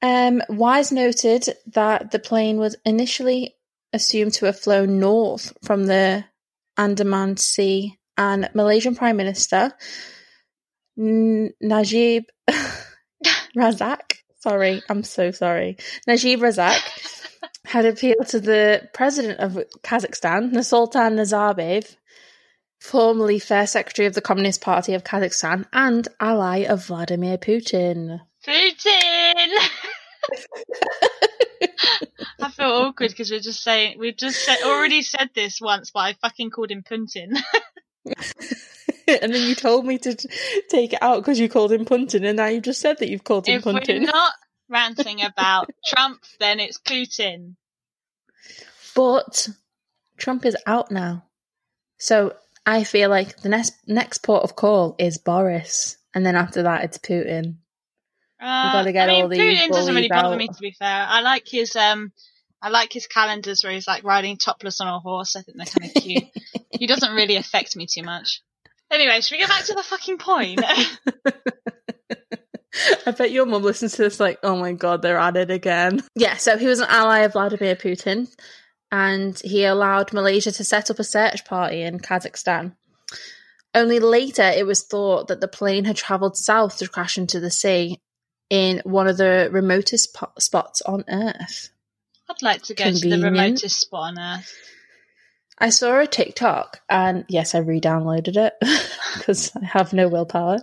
[0.04, 3.56] Um, Wise noted that the plane was initially
[3.94, 6.26] assumed to have flown north from the
[6.76, 9.72] Andaman Sea, and Malaysian Prime Minister
[10.98, 12.24] N- Najib
[13.56, 14.18] Razak.
[14.40, 15.78] Sorry, I'm so sorry.
[16.06, 16.78] Najib Razak
[17.64, 21.96] had appealed to the president of Kazakhstan, Nursultan Nazarbayev,
[22.78, 28.20] formerly First Secretary of the Communist Party of Kazakhstan and ally of Vladimir Putin.
[28.46, 29.53] Putin.
[32.40, 36.00] I feel awkward because we're just saying we've just said, already said this once, but
[36.00, 37.36] I fucking called him Puntin.
[38.04, 40.28] and then you told me to t-
[40.68, 43.24] take it out because you called him Puntin, and now you just said that you've
[43.24, 43.80] called him Putin.
[43.82, 44.34] if we're not
[44.68, 47.54] ranting about Trump, then it's Putin.
[48.94, 49.48] But
[50.16, 51.24] Trump is out now.
[51.98, 52.34] So
[52.66, 55.96] I feel like the next next port of call is Boris.
[56.14, 57.56] And then after that it's Putin.
[58.44, 60.38] Uh, gotta get I mean, all these Putin doesn't really bother out.
[60.38, 60.48] me.
[60.48, 62.12] To be fair, I like his um,
[62.60, 65.34] I like his calendars where he's like riding topless on a horse.
[65.34, 66.24] I think they're kind of cute.
[66.70, 68.42] he doesn't really affect me too much.
[68.90, 70.62] Anyway, should we get back to the fucking point?
[73.06, 76.00] I bet your mum listens to this like, oh my god, they're at it again.
[76.14, 78.28] Yeah, so he was an ally of Vladimir Putin
[78.92, 82.74] and he allowed Malaysia to set up a search party in Kazakhstan.
[83.74, 87.50] Only later it was thought that the plane had travelled south to crash into the
[87.50, 88.00] sea
[88.50, 91.70] in one of the remotest po- spots on Earth.
[92.28, 94.54] I'd like to go to the remotest spot on Earth.
[95.58, 98.54] I saw a TikTok and yes, I re-downloaded it
[99.16, 100.58] because I have no willpower.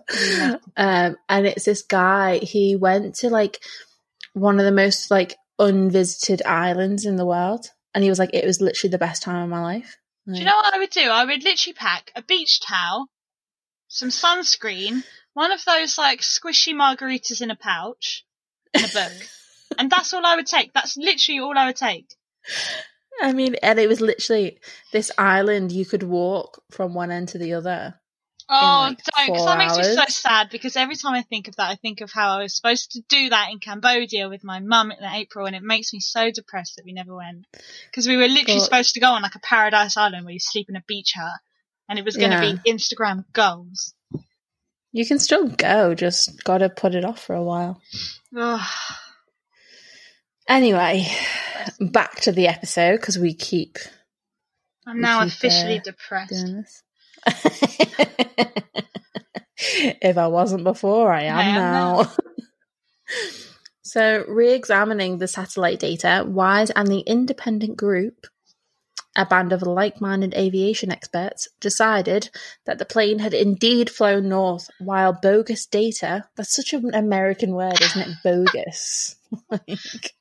[0.75, 2.39] Um, and it's this guy.
[2.39, 3.59] He went to like
[4.33, 8.45] one of the most like unvisited islands in the world, and he was like, "It
[8.45, 11.01] was literally the best time of my life." Do you know what I would do?
[11.01, 13.07] I would literally pack a beach towel,
[13.87, 18.25] some sunscreen, one of those like squishy margaritas in a pouch,
[18.73, 19.11] in a book.
[19.77, 20.73] and that's all I would take.
[20.73, 22.13] That's literally all I would take.
[23.21, 24.59] I mean, and it was literally
[24.91, 27.95] this island you could walk from one end to the other.
[28.53, 30.49] Oh, like, don't, because that makes me so sad.
[30.49, 33.01] Because every time I think of that, I think of how I was supposed to
[33.07, 36.75] do that in Cambodia with my mum in April, and it makes me so depressed
[36.75, 37.45] that we never went.
[37.89, 40.39] Because we were literally But- supposed to go on like a paradise island where you
[40.41, 41.39] sleep in a beach hut,
[41.87, 42.53] and it was going to Yeah.
[42.61, 43.93] be Instagram goals.
[44.91, 47.81] You can still go, just gotta put it off for a while.
[48.35, 48.67] Ugh.
[50.47, 51.07] Anyway,
[51.79, 53.77] back to the episode because we keep
[54.85, 56.83] I'm We now keep, officially uh, depressed.
[59.57, 62.01] if I wasn't before, I am, I am now.
[62.01, 62.11] now.
[63.83, 68.25] so, re examining the satellite data, Wise and the independent group,
[69.15, 72.29] a band of like minded aviation experts, decided
[72.65, 77.79] that the plane had indeed flown north, while bogus data that's such an American word,
[77.81, 78.17] isn't it?
[78.23, 79.15] Bogus.
[79.49, 80.13] like,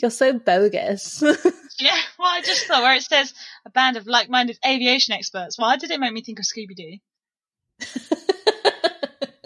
[0.00, 1.22] you're so bogus.
[1.80, 3.32] Yeah, well, I just thought where it says
[3.64, 5.58] a band of like-minded aviation experts.
[5.58, 6.98] Why did it make me think of Scooby Doo?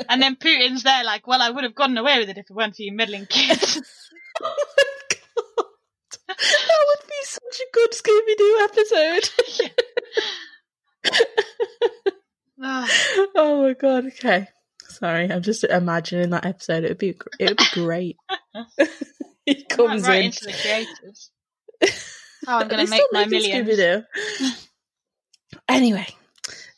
[0.09, 2.55] And then Putin's there, like, well, I would have gotten away with it if it
[2.55, 3.81] weren't for you meddling kids.
[6.29, 9.31] That would be such a good Scooby Doo episode.
[12.59, 14.49] Oh my god, okay.
[14.89, 16.85] Sorry, I'm just imagining that episode.
[16.85, 18.17] It would be it would be great.
[19.47, 20.25] he comes right in.
[20.27, 21.31] into the creators.
[22.49, 24.05] Oh, I'm going to make my millions.
[25.69, 26.07] Anyway,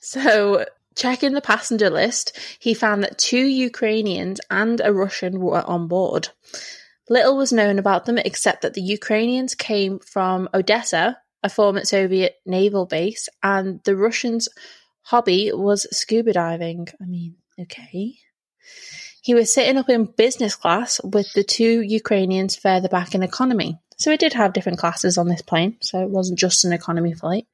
[0.01, 0.64] so
[0.97, 6.31] checking the passenger list, he found that two Ukrainians and a Russian were on board.
[7.11, 12.37] Little was known about them except that the Ukrainians came from Odessa, a former Soviet
[12.44, 14.49] naval base, and the Russians'
[15.03, 16.88] hobby was scuba diving.
[17.01, 18.16] I mean, okay.
[19.23, 23.79] He was sitting up in business class with the two Ukrainians further back in economy.
[23.97, 27.14] So it did have different classes on this plane, so it wasn't just an economy
[27.14, 27.47] flight.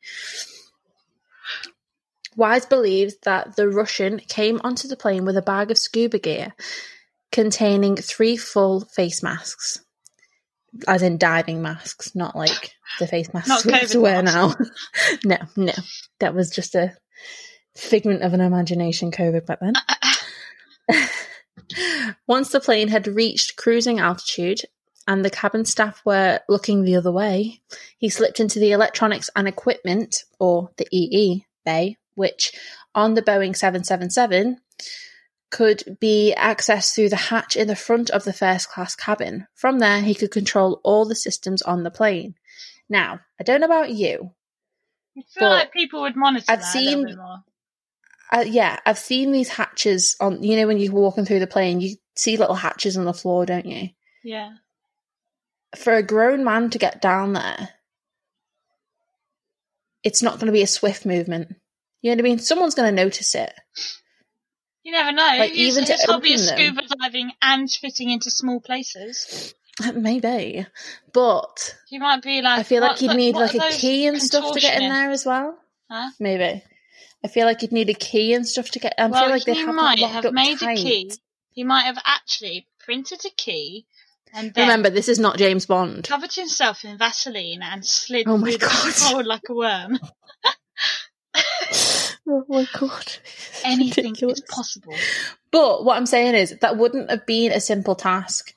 [2.36, 6.54] Wise believes that the Russian came onto the plane with a bag of scuba gear
[7.34, 9.84] containing three full face masks,
[10.86, 12.70] as in diving masks, not like
[13.00, 14.54] the face masks we have to wear now.
[15.24, 15.72] no, no,
[16.20, 16.96] that was just a
[17.76, 19.10] figment of an imagination.
[19.10, 19.72] COVID back then.
[22.28, 24.60] Once the plane had reached cruising altitude
[25.08, 27.60] and the cabin staff were looking the other way,
[27.98, 32.52] he slipped into the electronics and equipment, or the EE bay, which
[32.94, 34.60] on the Boeing 777
[35.54, 39.46] could be accessed through the hatch in the front of the first class cabin.
[39.54, 42.34] From there, he could control all the systems on the plane.
[42.88, 44.32] Now, I don't know about you.
[45.16, 46.46] I feel like people would monitor.
[46.48, 47.44] I've that a little seen- bit more.
[48.32, 51.80] Uh, yeah, I've seen these hatches on, you know, when you're walking through the plane,
[51.80, 53.90] you see little hatches on the floor, don't you?
[54.24, 54.54] Yeah.
[55.76, 57.68] for a grown man to get down there,
[60.02, 61.54] it's not going to be a swift movement.
[62.02, 62.38] You know what I mean?
[62.40, 63.52] Someone's going to notice it.
[64.84, 65.22] You never know.
[65.22, 66.56] Like, even to open is them.
[66.56, 69.54] scuba diving and fitting into small places.
[69.94, 70.66] Maybe,
[71.12, 72.60] but He might be like.
[72.60, 75.26] I feel like you'd need like a key and stuff to get in there as
[75.26, 75.58] well.
[75.90, 76.10] Huh?
[76.20, 76.62] Maybe.
[77.24, 78.94] I feel like you'd need a key and stuff to get.
[78.98, 80.78] I well, feel like they he have might have made tight.
[80.78, 81.12] a key.
[81.52, 83.86] He might have actually printed a key
[84.36, 86.04] and then Remember, this is not James Bond.
[86.04, 88.92] covered himself in Vaseline and slid Oh my through the God.
[88.96, 89.98] hole like a worm.
[92.26, 93.16] Oh my god!
[93.64, 94.38] Anything Ridiculous.
[94.38, 94.94] is possible.
[95.50, 98.54] But what I'm saying is that wouldn't have been a simple task.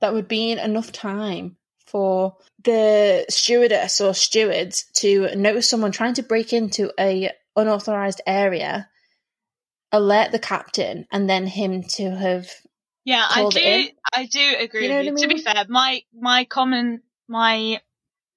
[0.00, 1.56] That would be enough time
[1.86, 8.88] for the stewardess or stewards to notice someone trying to break into a unauthorized area,
[9.92, 12.48] alert the captain, and then him to have.
[13.04, 13.88] Yeah, I do.
[14.14, 15.12] I do agree You know with you.
[15.12, 17.80] what I To be fair, my my common my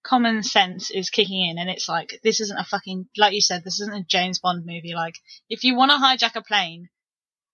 [0.05, 3.63] common sense is kicking in, and it's like this isn't a fucking like you said.
[3.63, 4.93] This isn't a James Bond movie.
[4.95, 5.15] Like
[5.49, 6.89] if you want to hijack a plane,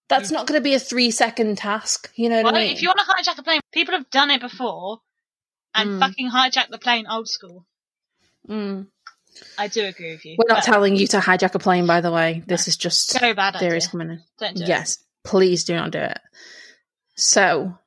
[0.09, 2.11] That's not going to be a three second task.
[2.15, 2.75] You know what well, I mean?
[2.75, 4.99] if you want to hijack a plane, people have done it before,
[5.73, 5.99] and Mm.
[5.99, 7.65] fucking hijack the plane old school.
[8.47, 8.87] Mm.
[9.57, 10.35] I do agree with you.
[10.37, 12.43] We're not telling you to hijack a plane, by the way.
[12.45, 13.69] This is just so bad idea.
[13.69, 14.23] theories coming in.
[14.39, 14.67] Do it.
[14.67, 16.19] Yes, please do not do it.
[17.15, 17.77] So,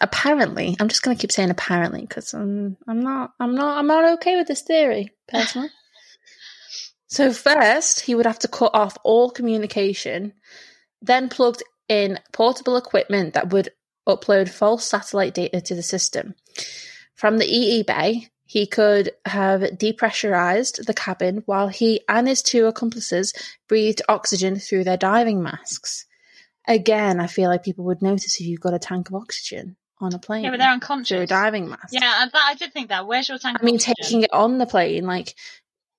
[0.00, 3.78] apparently, I'm just going to keep saying apparently because I'm, um, I'm not, I'm not,
[3.78, 5.70] I'm not okay with this theory personally.
[7.06, 10.32] so first, he would have to cut off all communication,
[11.00, 13.70] then plugged in portable equipment that would
[14.08, 16.34] upload false satellite data to the system.
[17.14, 22.66] From the EE bay, he could have depressurized the cabin while he and his two
[22.66, 23.32] accomplices
[23.68, 26.06] breathed oxygen through their diving masks.
[26.66, 30.14] Again, I feel like people would notice if you've got a tank of oxygen on
[30.14, 30.44] a plane.
[30.44, 31.16] Yeah, but they're unconscious.
[31.16, 31.92] Through a diving mask.
[31.92, 33.06] Yeah, I, I did think that.
[33.06, 33.58] Where's your tank?
[33.60, 35.34] I mean, taking it on the plane, like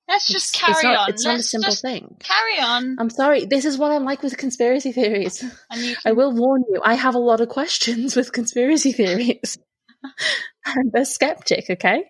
[0.07, 1.09] Let's just carry it's not, on.
[1.09, 2.17] It's not a simple thing.
[2.19, 2.97] carry on.
[2.99, 3.45] I'm sorry.
[3.45, 5.43] This is what I'm like with conspiracy theories.
[5.75, 6.79] you I will warn you.
[6.83, 9.57] I have a lot of questions with conspiracy theories.
[10.65, 11.69] I'm a skeptic.
[11.71, 12.03] Okay.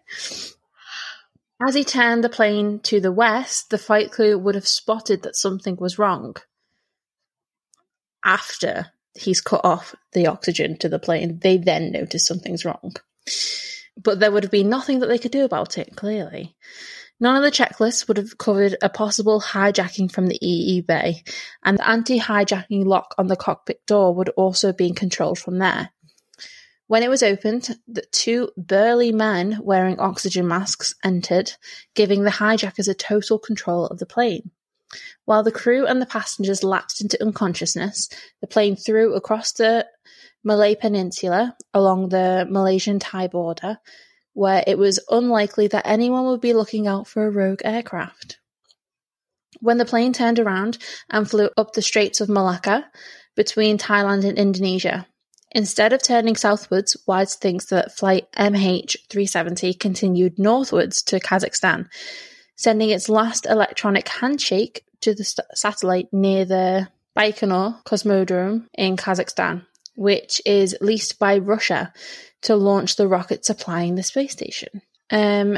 [1.66, 5.38] As he turned the plane to the west, the flight crew would have spotted that
[5.38, 6.36] something was wrong.
[8.26, 12.94] After he's cut off the oxygen to the plane, they then notice something's wrong.
[13.98, 16.56] But there would have been nothing that they could do about it, clearly.
[17.20, 21.24] None of the checklists would have covered a possible hijacking from the EE Bay,
[21.64, 25.60] and the anti hijacking lock on the cockpit door would also have been controlled from
[25.60, 25.92] there.
[26.88, 31.54] When it was opened, the two burly men wearing oxygen masks entered,
[31.96, 34.52] giving the hijackers a total control of the plane.
[35.26, 38.10] While the crew and the passengers lapsed into unconsciousness,
[38.42, 39.88] the plane threw across the
[40.44, 43.80] Malay Peninsula along the Malaysian Thai border,
[44.34, 48.38] where it was unlikely that anyone would be looking out for a rogue aircraft.
[49.60, 50.78] When the plane turned around
[51.10, 52.86] and flew up the Straits of Malacca
[53.36, 55.08] between Thailand and Indonesia,
[55.52, 61.88] instead of turning southwards, Wise thinks that flight MH370 continued northwards to Kazakhstan,
[62.56, 66.88] sending its last electronic handshake to the st- satellite near the
[67.18, 69.66] Baikonur Cosmodrome in Kazakhstan,
[69.96, 71.94] which is leased by Russia
[72.42, 74.82] to launch the rocket supplying the space station.
[75.12, 75.58] Um,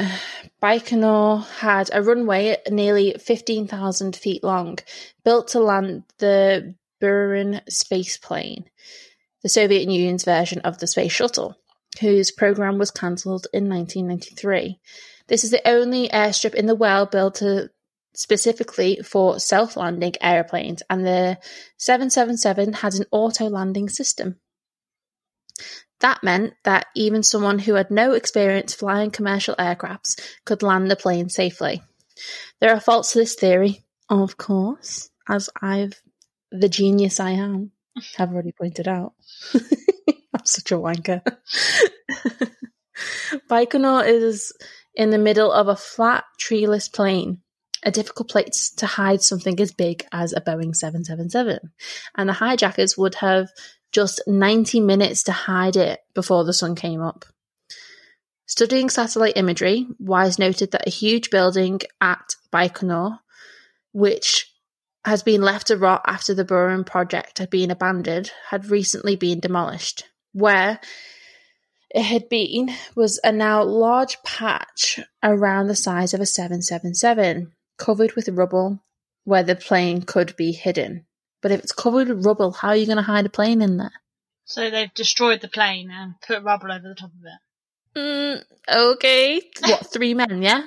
[0.62, 4.80] Baikonur had a runway nearly 15,000 feet long,
[5.24, 8.66] built to land the Buran space plane,
[9.44, 11.56] the Soviet Union's version of the space shuttle,
[12.02, 14.80] whose program was cancelled in 1993.
[15.28, 17.70] This is the only airstrip in the world built to
[18.13, 21.38] specifically for self-landing airplanes, and the
[21.78, 24.38] 777 had an auto-landing system.
[26.00, 30.96] That meant that even someone who had no experience flying commercial aircrafts could land the
[30.96, 31.82] plane safely.
[32.60, 36.00] There are faults to this theory, of course, as I've,
[36.52, 37.72] the genius I am,
[38.18, 39.13] have already pointed out.
[39.54, 41.22] I'm such a wanker.
[43.50, 44.54] Baikonur is
[44.98, 47.40] in the middle of a flat, treeless plain,
[47.84, 51.60] a difficult place to hide something as big as a Boeing 777.
[52.16, 53.50] And the hijackers would have
[53.92, 57.26] just 90 minutes to hide it before the sun came up.
[58.48, 63.20] Studying satellite imagery, Wise noted that a huge building at Baikonur,
[63.92, 64.52] which
[65.06, 69.40] has been left to rot after the Buran project had been abandoned, had recently been
[69.40, 70.06] demolished.
[70.34, 70.80] Where
[71.89, 78.13] it had been was a now large patch around the size of a 777, covered
[78.13, 78.84] with rubble
[79.23, 81.06] where the plane could be hidden.
[81.41, 83.78] But if it's covered with rubble, how are you going to hide a plane in
[83.78, 83.91] there?
[84.47, 88.00] so they've destroyed the plane and put rubble over the top of it.
[88.00, 89.41] Mm, okay.
[89.62, 90.63] What, three men, yeah?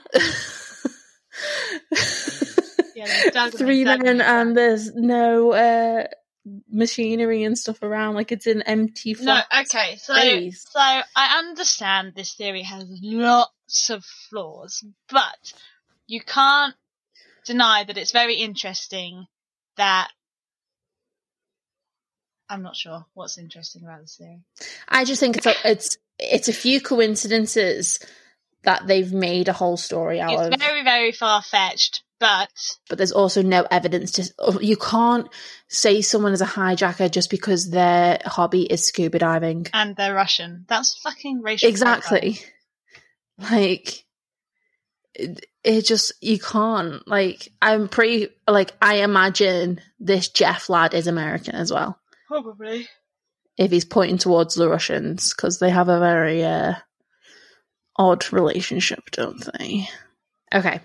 [2.94, 6.06] Yeah, three men and there's no uh,
[6.70, 10.64] machinery and stuff around, like it's an empty No, okay, so space.
[10.68, 15.53] so I understand this theory has lots of flaws, but
[16.07, 16.74] you can't
[17.44, 19.26] deny that it's very interesting
[19.76, 20.09] that
[22.48, 24.40] I'm not sure what's interesting about this theory.
[24.88, 28.00] I just think it's a, it's it's a few coincidences
[28.62, 32.51] that they've made a whole story out It's of, It's very, very far fetched, but
[32.89, 34.59] but there's also no evidence to.
[34.61, 35.27] You can't
[35.68, 39.66] say someone is a hijacker just because their hobby is scuba diving.
[39.73, 40.66] and they're Russian.
[40.68, 41.68] That's fucking racial.
[41.68, 42.39] Exactly.
[43.39, 44.05] Like
[45.14, 51.07] it, it just you can't like I'm pretty like I imagine this Jeff lad is
[51.07, 51.99] American as well
[52.29, 52.87] Probably.
[53.57, 56.75] if he's pointing towards the Russians because they have a very uh,
[57.97, 59.89] odd relationship, don't they?
[60.55, 60.81] Okay.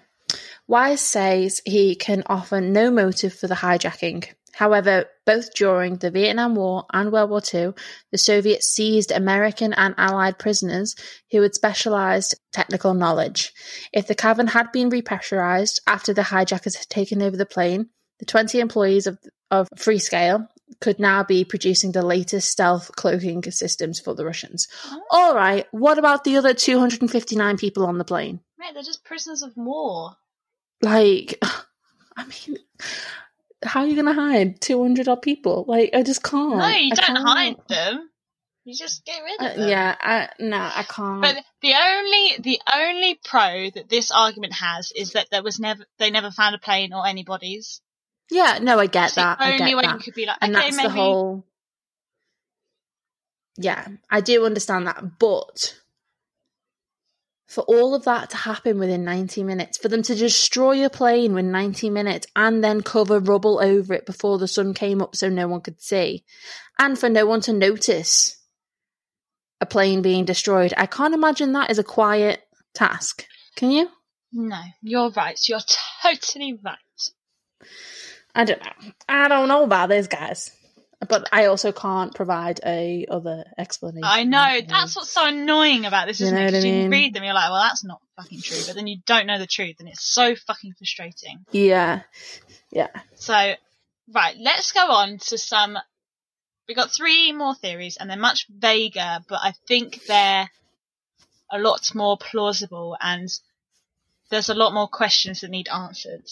[0.67, 4.27] Wise says he can offer no motive for the hijacking.
[4.53, 7.73] However, both during the Vietnam War and World War II,
[8.11, 10.95] the Soviets seized American and Allied prisoners
[11.31, 13.51] who had specialized technical knowledge.
[13.91, 17.89] If the cabin had been repressurized after the hijackers had taken over the plane,
[18.19, 19.19] the 20 employees of,
[19.51, 20.47] of Freescale
[20.79, 24.67] could now be producing the latest stealth cloaking systems for the Russians.
[25.11, 28.39] All right, what about the other 259 people on the plane?
[28.57, 30.15] Mate, they're just prisoners of war.
[30.81, 31.39] Like,
[32.17, 32.57] I mean,
[33.63, 35.65] how are you going to hide 200 odd people?
[35.67, 36.57] Like, I just can't.
[36.57, 37.27] No, you I don't can't.
[37.27, 38.09] hide them.
[38.63, 39.69] You just get rid Uh, of them.
[39.69, 41.21] yeah, I, no, I can't.
[41.21, 45.85] But the only the only pro that this argument has is that there was never
[45.99, 47.81] they never found a plane or anybody's.
[48.31, 49.37] yeah, no, I get It's the that.
[49.39, 51.45] I only get way you could be like, and okay, that's maybe the whole
[53.57, 55.79] yeah i do understand that but
[57.47, 61.33] for all of that to happen within 90 minutes for them to destroy a plane
[61.33, 65.29] within 90 minutes and then cover rubble over it before the sun came up so
[65.29, 66.23] no one could see
[66.79, 68.37] and for no one to notice
[69.61, 70.73] a plane being destroyed.
[70.77, 72.41] I can't imagine that is a quiet
[72.73, 73.25] task.
[73.55, 73.89] Can you?
[74.33, 75.39] No, you're right.
[75.47, 75.59] You're
[76.03, 76.77] totally right.
[78.33, 78.91] i don't know.
[79.07, 80.51] I don't know about this guys
[81.07, 86.07] but i also can't provide a other explanation I know that's what's so annoying about
[86.07, 86.45] this, isn't know it?
[86.45, 88.87] what I 'Cause you read them, you're like, well, that's not fucking true, but then
[88.87, 91.45] you don't know the truth, and it's so fucking frustrating.
[91.51, 92.01] yeah
[92.71, 93.53] yeah So,
[94.13, 95.77] right, let's go on to some.
[96.67, 100.49] We got three more theories, and they're much vaguer, but I think they're
[101.51, 103.29] a lot more plausible, and
[104.29, 106.23] there's a lot more questions that need answered.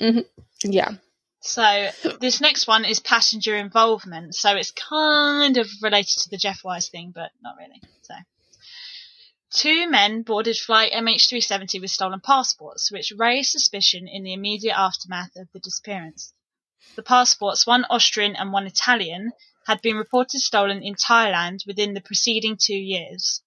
[0.00, 0.70] Mm-hmm.
[0.70, 0.92] yeah
[1.40, 4.34] So, this next one is passenger involvement.
[4.34, 7.80] So, it's kind of related to the Jeff Wise thing, but not really.
[8.02, 8.14] So,
[9.52, 15.36] two men boarded flight MH370 with stolen passports, which raised suspicion in the immediate aftermath
[15.36, 16.34] of the disappearance.
[16.96, 19.30] The passports, one Austrian and one Italian,
[19.66, 23.42] had been reported stolen in Thailand within the preceding two years.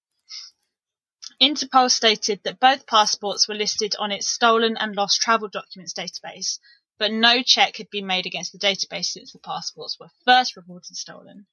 [1.40, 6.58] Interpol stated that both passports were listed on its stolen and lost travel documents database,
[7.02, 10.96] but no check had been made against the database since the passports were first reported
[10.96, 11.46] stolen.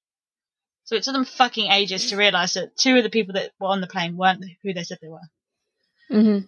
[0.83, 3.69] So it took them fucking ages to realise that two of the people that were
[3.69, 5.27] on the plane weren't who they said they were.
[6.07, 6.39] hmm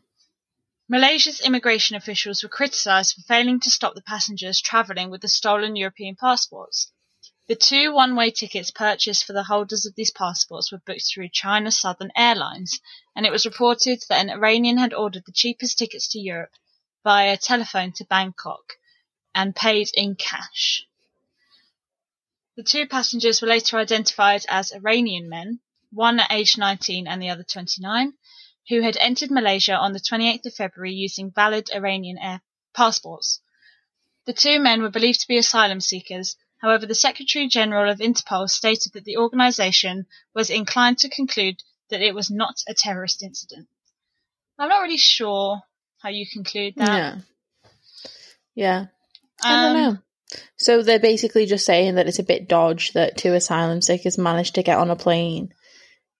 [0.88, 5.76] Malaysia's immigration officials were criticised for failing to stop the passengers travelling with the stolen
[5.76, 6.92] European passports.
[7.48, 11.72] The two one-way tickets purchased for the holders of these passports were booked through China
[11.72, 12.80] Southern Airlines,
[13.16, 16.54] and it was reported that an Iranian had ordered the cheapest tickets to Europe
[17.04, 18.78] via telephone to Bangkok
[19.34, 20.86] and paid in cash.
[22.58, 25.62] The two passengers were later identified as Iranian men,
[25.92, 28.14] one at age 19 and the other 29,
[28.70, 32.42] who had entered Malaysia on the 28th of February using valid Iranian air
[32.74, 33.42] passports.
[34.26, 36.36] The two men were believed to be asylum seekers.
[36.62, 40.06] However, the Secretary General of Interpol stated that the organisation
[40.36, 43.68] was inclined to conclude that it was not a terrorist incident.
[44.60, 45.64] I'm not really sure
[46.02, 46.88] how you conclude that.
[46.88, 47.22] Yeah.
[48.54, 48.86] Yeah.
[49.44, 50.00] I Um, don't know.
[50.58, 54.56] So they're basically just saying that it's a bit dodge that two asylum seekers managed
[54.56, 55.54] to get on a plane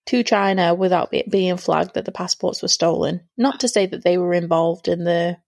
[0.06, 3.20] to China without it being flagged that the passports were stolen.
[3.36, 5.38] Not to say that they were involved in the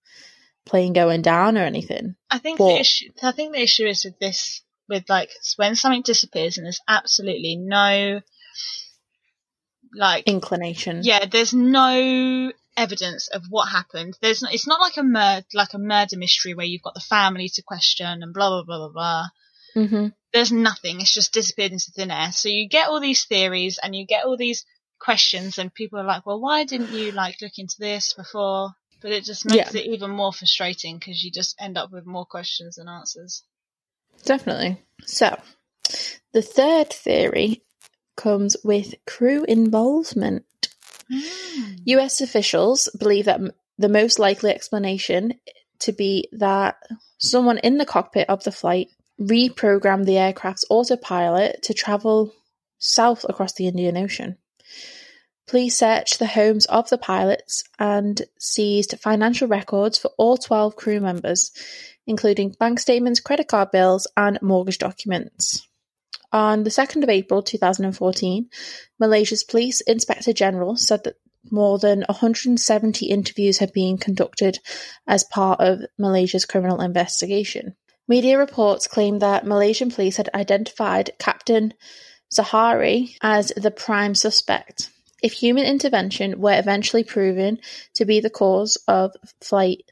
[0.64, 2.14] plane going down or anything.
[2.30, 3.10] I think But- the issue.
[3.22, 7.56] I think the issue is with this, with like when something disappears and there's absolutely
[7.56, 8.20] no,
[9.94, 11.00] like, Inclination.
[11.02, 14.16] yeah, there's no evidence of what happened.
[14.20, 17.00] There's no, it's not like a murder, like a murder mystery where you've got the
[17.00, 18.92] family to question and blah blah blah blah
[19.74, 19.88] blah.
[19.88, 21.00] hmm There's nothing.
[21.00, 22.32] It's just disappeared into thin air.
[22.32, 24.64] So you get all these theories and you get all these
[24.98, 28.70] questions, and people are like, "Well, why didn't you like look into this before?"
[29.02, 29.80] But it just makes Yeah.
[29.80, 33.42] it even more frustrating because you just end up with more questions than answers.
[34.24, 34.82] Definitely.
[35.04, 35.38] So,
[36.32, 37.62] the third theory
[38.16, 40.46] comes with crew involvement.
[41.10, 41.80] Mm.
[41.86, 43.40] US officials believe that
[43.78, 45.34] the most likely explanation
[45.80, 46.76] to be that
[47.18, 48.88] someone in the cockpit of the flight
[49.20, 52.32] reprogrammed the aircraft's autopilot to travel
[52.78, 54.36] south across the Indian Ocean.
[55.46, 61.00] Police searched the homes of the pilots and seized financial records for all 12 crew
[61.00, 61.52] members,
[62.06, 65.68] including bank statements, credit card bills, and mortgage documents.
[66.34, 68.50] On the 2nd of April 2014,
[68.98, 71.14] Malaysia's Police Inspector General said that
[71.48, 74.58] more than 170 interviews had been conducted
[75.06, 77.76] as part of Malaysia's criminal investigation.
[78.08, 81.72] Media reports claim that Malaysian police had identified Captain
[82.34, 84.90] Zaharie as the prime suspect.
[85.22, 87.60] If human intervention were eventually proven
[87.94, 89.84] to be the cause of Flight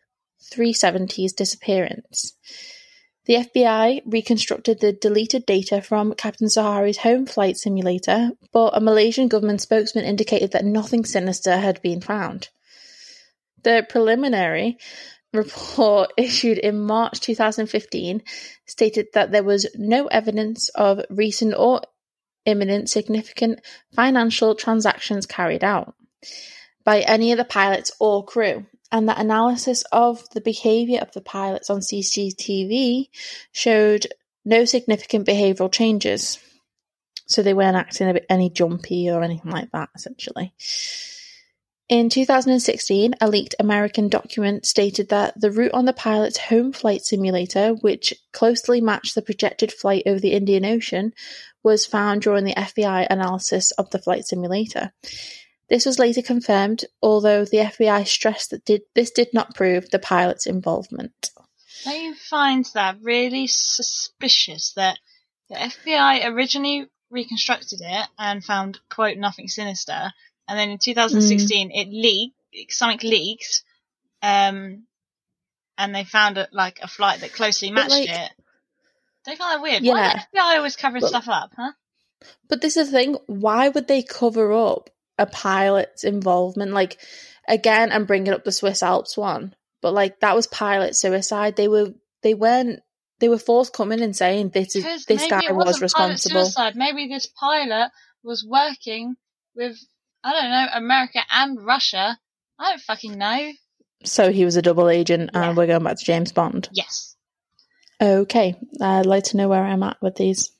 [0.52, 2.34] 370's disappearance,
[3.24, 9.28] the FBI reconstructed the deleted data from Captain Zaharie's home flight simulator, but a Malaysian
[9.28, 12.48] government spokesman indicated that nothing sinister had been found.
[13.62, 14.78] The preliminary
[15.32, 18.22] report issued in March 2015
[18.66, 21.82] stated that there was no evidence of recent or
[22.44, 23.60] imminent significant
[23.94, 25.94] financial transactions carried out
[26.84, 31.22] by any of the pilots or crew, and that analysis of the behaviour of the
[31.22, 33.08] pilots on CCTV
[33.50, 34.06] showed
[34.44, 36.38] no significant behavioural changes.
[37.26, 40.52] So they weren't acting a bit any jumpy or anything like that, essentially.
[41.88, 47.02] In 2016, a leaked American document stated that the route on the pilot's home flight
[47.02, 51.12] simulator, which closely matched the projected flight over the Indian Ocean,
[51.62, 54.92] was found during the FBI analysis of the flight simulator.
[55.72, 59.98] This was later confirmed, although the FBI stressed that did, this did not prove the
[59.98, 61.30] pilot's involvement.
[61.86, 64.98] You find that really suspicious that
[65.48, 70.12] the FBI originally reconstructed it and found, quote, nothing sinister,
[70.46, 71.72] and then in 2016 mm.
[71.74, 73.62] it leaked, something leaked,
[74.20, 74.82] um,
[75.78, 78.32] and they found it like a flight that closely matched like, it.
[79.24, 79.82] They find that weird.
[79.82, 79.94] Yeah.
[79.94, 81.72] Why the FBI always covering but, stuff up, huh?
[82.50, 83.16] But this is the thing.
[83.24, 86.72] Why would they cover up a pilot's involvement?
[86.72, 86.98] Like,
[87.48, 91.56] again, I'm bringing up the Swiss Alps one, but like that was pilot suicide.
[91.56, 91.92] They were
[92.22, 92.80] they weren't
[93.20, 96.44] they were forthcoming and saying this is this guy was responsible.
[96.44, 96.74] Suicide.
[96.76, 97.90] Maybe this pilot
[98.22, 99.16] was working
[99.54, 99.78] with
[100.24, 102.18] I don't know America and Russia.
[102.58, 103.52] I don't fucking know.
[104.04, 105.48] So he was a double agent, yeah.
[105.48, 106.68] and we're going back to James Bond.
[106.72, 107.14] Yes.
[108.00, 110.50] Okay, I'd like to know where I'm at with these.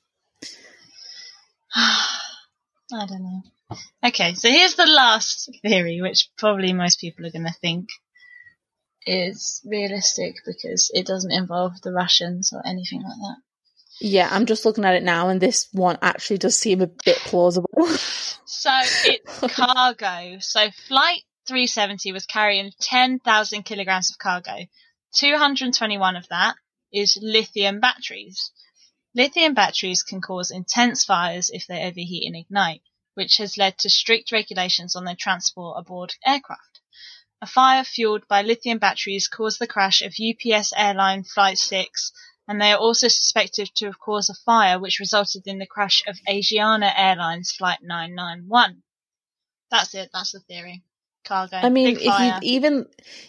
[1.74, 2.06] I
[2.90, 3.42] don't know.
[4.04, 7.88] Okay, so here's the last theory, which probably most people are going to think
[9.06, 13.36] is realistic because it doesn't involve the Russians or anything like that.
[14.00, 17.18] Yeah, I'm just looking at it now, and this one actually does seem a bit
[17.18, 17.68] plausible.
[18.44, 18.70] so
[19.04, 20.38] it's cargo.
[20.40, 24.66] So flight 370 was carrying 10,000 kilograms of cargo.
[25.14, 26.54] 221 of that
[26.92, 28.50] is lithium batteries.
[29.14, 32.82] Lithium batteries can cause intense fires if they overheat and ignite,
[33.14, 36.80] which has led to strict regulations on their transport aboard aircraft.
[37.40, 42.12] A fire fueled by lithium batteries caused the crash of UPS airline Flight 6,
[42.46, 46.02] and they are also suspected to have caused a fire which resulted in the crash
[46.06, 48.82] of Asiana Airlines Flight 991.
[49.70, 50.84] That's it, that's the theory
[51.24, 51.56] cargo.
[51.56, 52.86] I mean, if you even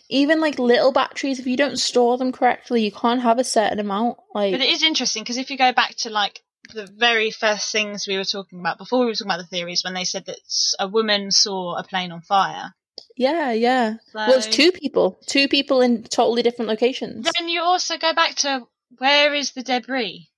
[0.10, 3.80] even like little batteries, if you don't store them correctly, you can't have a certain
[3.80, 4.18] amount.
[4.34, 6.42] Like, but it is interesting because if you go back to like
[6.74, 9.84] the very first things we were talking about before we were talking about the theories,
[9.84, 10.40] when they said that
[10.80, 12.74] a woman saw a plane on fire.
[13.16, 13.94] Yeah, yeah.
[13.94, 17.30] So, well, it's two people, two people in totally different locations.
[17.38, 18.68] Then you also go back to
[18.98, 20.30] where is the debris?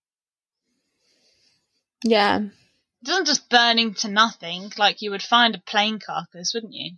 [2.03, 2.39] Yeah.
[2.39, 6.91] It doesn't just burning to nothing like you would find a plane carcass, wouldn't you?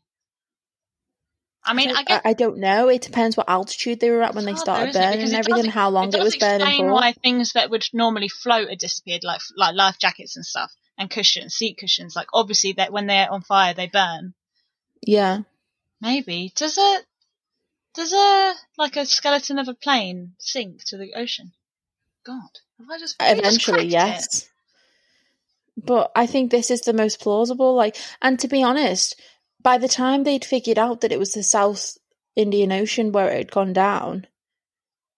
[1.68, 2.88] I mean, I, I, I, don't know.
[2.88, 5.70] It depends what altitude they were at when they ah, started though, burning and everything,
[5.70, 6.93] how long it, it was burning for.
[6.93, 11.09] why things that would normally float had disappeared, like like life jackets and stuff, and
[11.09, 12.15] cushions, seat cushions.
[12.15, 14.34] Like obviously, that when they're on fire, they burn.
[15.05, 15.39] Yeah.
[15.99, 16.99] Maybe does a
[17.93, 21.51] does a like a skeleton of a plane sink to the ocean?
[22.26, 22.49] God,
[22.80, 24.38] have I just eventually just yes.
[24.43, 24.49] It?
[25.86, 27.76] But I think this is the most plausible.
[27.76, 29.20] Like, and to be honest,
[29.68, 31.97] by the time they'd figured out that it was the South
[32.38, 34.26] Indian Ocean where it had gone down,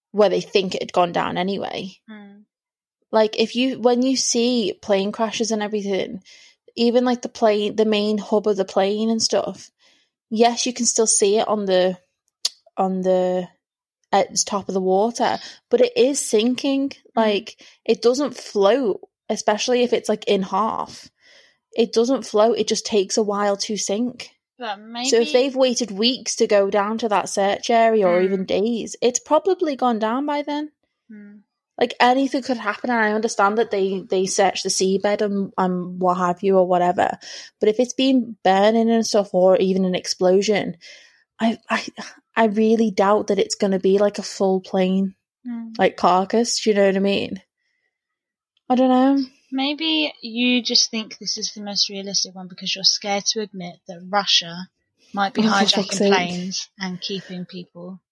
[0.10, 1.92] where they think it had gone down anyway.
[2.10, 2.46] Mm.
[3.12, 6.24] Like if you when you see plane crashes and everything,
[6.76, 9.70] even like the plane, the main hub of the plane and stuff.
[10.32, 12.00] Yes, you can still see it on the
[12.76, 13.48] on the
[14.12, 15.38] at the top of the water,
[15.70, 16.90] but it is sinking.
[16.90, 16.96] Mm.
[17.16, 21.08] Like it doesn't float, especially if it's like in half.
[21.72, 22.58] It doesn't float.
[22.58, 24.32] It just takes a while to sink.
[24.60, 25.10] Maybe...
[25.10, 28.46] So if they've waited weeks to go down to that search area or even hmm.
[28.46, 30.72] days, it's probably gone down by then.
[31.12, 31.42] Mm.
[31.80, 36.02] Like anything could happen, and I understand that they they search the seabed and and
[36.02, 37.18] what have you or whatever.
[37.62, 40.76] But if it's been burning and stuff, or even an explosion,
[41.40, 41.88] I I
[42.36, 45.16] I really doubt that it's going to be like a full plane,
[45.48, 45.72] mm.
[45.78, 46.62] like carcass.
[46.62, 47.42] Do you know what I mean?
[48.70, 49.26] I don't know.
[49.52, 53.76] Maybe you just think this is the most realistic one because you're scared to admit
[53.88, 54.70] that Russia
[55.14, 58.00] might be oh, hijacking planes and keeping people.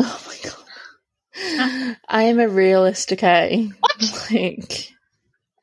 [0.00, 1.96] Oh my god.
[2.08, 3.70] I am a realist, okay?
[3.80, 4.30] What?
[4.30, 4.92] Like,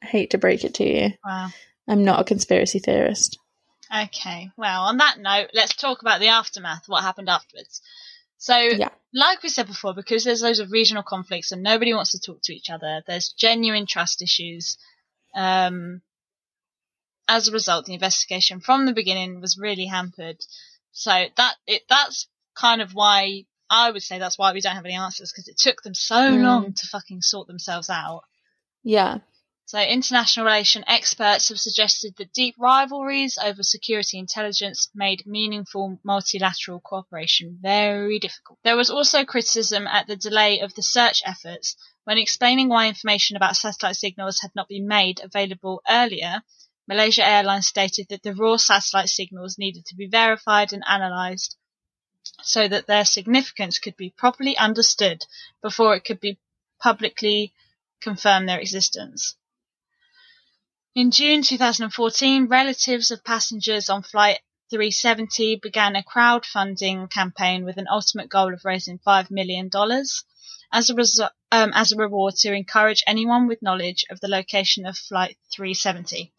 [0.02, 1.12] I hate to break it to you.
[1.24, 1.50] Wow.
[1.88, 3.38] I'm not a conspiracy theorist.
[3.94, 4.52] Okay.
[4.58, 7.82] Well, on that note, let's talk about the aftermath, what happened afterwards.
[8.38, 8.90] So, yeah.
[9.14, 12.42] like we said before, because there's loads of regional conflicts and nobody wants to talk
[12.44, 14.78] to each other, there's genuine trust issues
[15.36, 16.02] um,
[17.28, 20.38] as a result, the investigation from the beginning was really hampered.
[20.92, 24.86] So that it that's kind of why I would say that's why we don't have
[24.86, 26.44] any answers because it took them so Mm.
[26.44, 28.24] long to fucking sort themselves out.
[28.84, 29.20] Yeah.
[29.66, 36.82] So, international relation experts have suggested that deep rivalries over security intelligence made meaningful multilateral
[36.82, 38.60] cooperation very difficult.
[38.64, 43.38] There was also criticism at the delay of the search efforts when explaining why information
[43.38, 46.42] about satellite signals had not been made available earlier.
[46.88, 51.56] Malaysia Airlines stated that the raw satellite signals needed to be verified and analysed
[52.44, 55.26] so that their significance could be properly understood
[55.62, 56.40] before it could be
[56.80, 57.54] publicly
[58.02, 59.36] confirmed their existence.
[60.94, 67.88] In June 2014, relatives of passengers on Flight 370 began a crowdfunding campaign with an
[67.90, 69.70] ultimate goal of raising $5 million
[70.74, 74.86] as a, resu- um, as a reward to encourage anyone with knowledge of the location
[74.86, 76.34] of Flight 370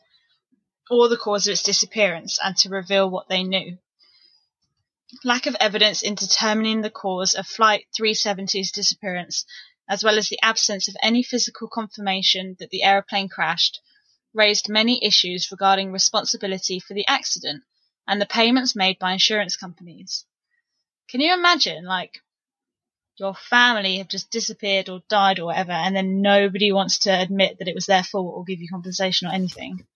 [0.91, 3.79] or the cause of its disappearance and to reveal what they knew.
[5.25, 9.47] Lack of evidence in determining the cause of Flight 370's disappearance,
[9.89, 13.81] as well as the absence of any physical confirmation that the aeroplane crashed,
[14.35, 17.63] raised many issues regarding responsibility for the accident
[18.07, 20.25] and the payments made by insurance companies.
[21.09, 22.21] Can you imagine, like,
[23.19, 27.59] your family have just disappeared or died or whatever, and then nobody wants to admit
[27.59, 29.87] that it was their fault or give you compensation or anything?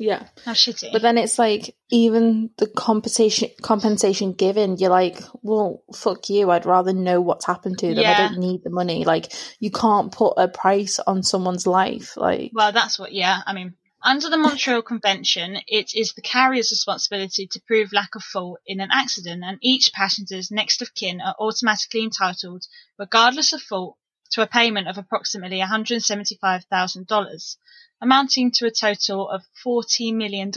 [0.00, 0.28] Yeah.
[0.46, 0.92] How shitty.
[0.92, 6.50] But then it's like even the compensation compensation given, you're like, well, fuck you.
[6.50, 8.06] I'd rather know what's happened to them.
[8.06, 9.04] I don't need the money.
[9.04, 12.16] Like you can't put a price on someone's life.
[12.16, 13.40] Like Well, that's what, yeah.
[13.44, 18.22] I mean, under the Montreal Convention, it is the carrier's responsibility to prove lack of
[18.22, 22.64] fault in an accident, and each passenger's next of kin are automatically entitled,
[22.98, 23.98] regardless of fault,
[24.30, 27.56] to a payment of approximately $175,000,
[28.00, 30.50] amounting to a total of $40 million.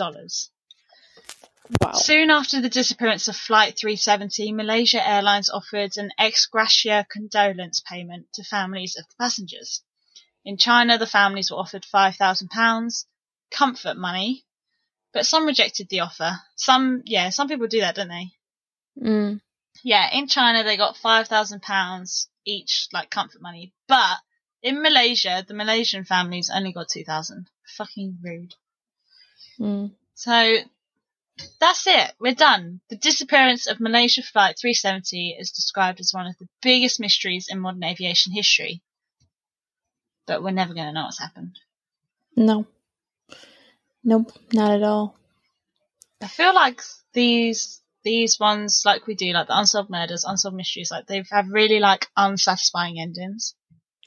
[1.81, 1.91] wow.
[1.93, 8.27] Soon after the disappearance of Flight 370, Malaysia Airlines offered an ex gratia condolence payment
[8.33, 9.81] to families of the passengers.
[10.45, 13.05] In China, the families were offered £5,000
[13.51, 14.43] comfort money,
[15.13, 16.39] but some rejected the offer.
[16.55, 18.31] Some, yeah, some people do that, don't they?
[19.01, 19.41] Mm.
[19.83, 24.17] Yeah, in China, they got £5,000 each, like comfort money, but
[24.63, 28.55] in Malaysia, the Malaysian families only got 2000 Fucking rude.
[29.59, 29.91] Mm.
[30.15, 30.57] So
[31.59, 32.13] that's it.
[32.19, 32.81] We're done.
[32.89, 37.59] The disappearance of Malaysia Flight 370 is described as one of the biggest mysteries in
[37.59, 38.81] modern aviation history.
[40.25, 41.59] But we're never going to know what's happened.
[42.35, 42.65] No.
[44.03, 45.15] Nope, not at all.
[46.21, 46.81] I feel like
[47.13, 51.47] these these ones, like we do, like the unsolved murders, unsolved mysteries, like they've have
[51.49, 53.55] really like unsatisfying endings.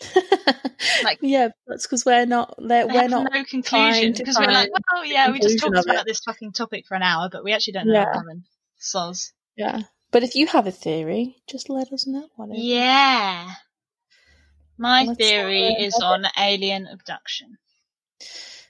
[1.04, 2.54] Like- yeah, that's because we're not.
[2.58, 3.30] They're, we're not.
[3.32, 5.90] no conclusion because we're like, well, yeah, we just talked of it.
[5.90, 8.14] about this fucking topic for an hour, but we actually don't know Yeah.
[8.14, 8.36] what.
[8.80, 9.32] Soz.
[9.56, 12.28] Yeah, but if you have a theory, just let us know.
[12.36, 12.64] What it is.
[12.64, 13.50] Yeah.
[14.78, 17.56] My Let's theory is on alien abduction.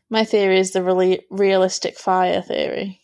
[0.08, 3.00] My theory is the really realistic fire theory.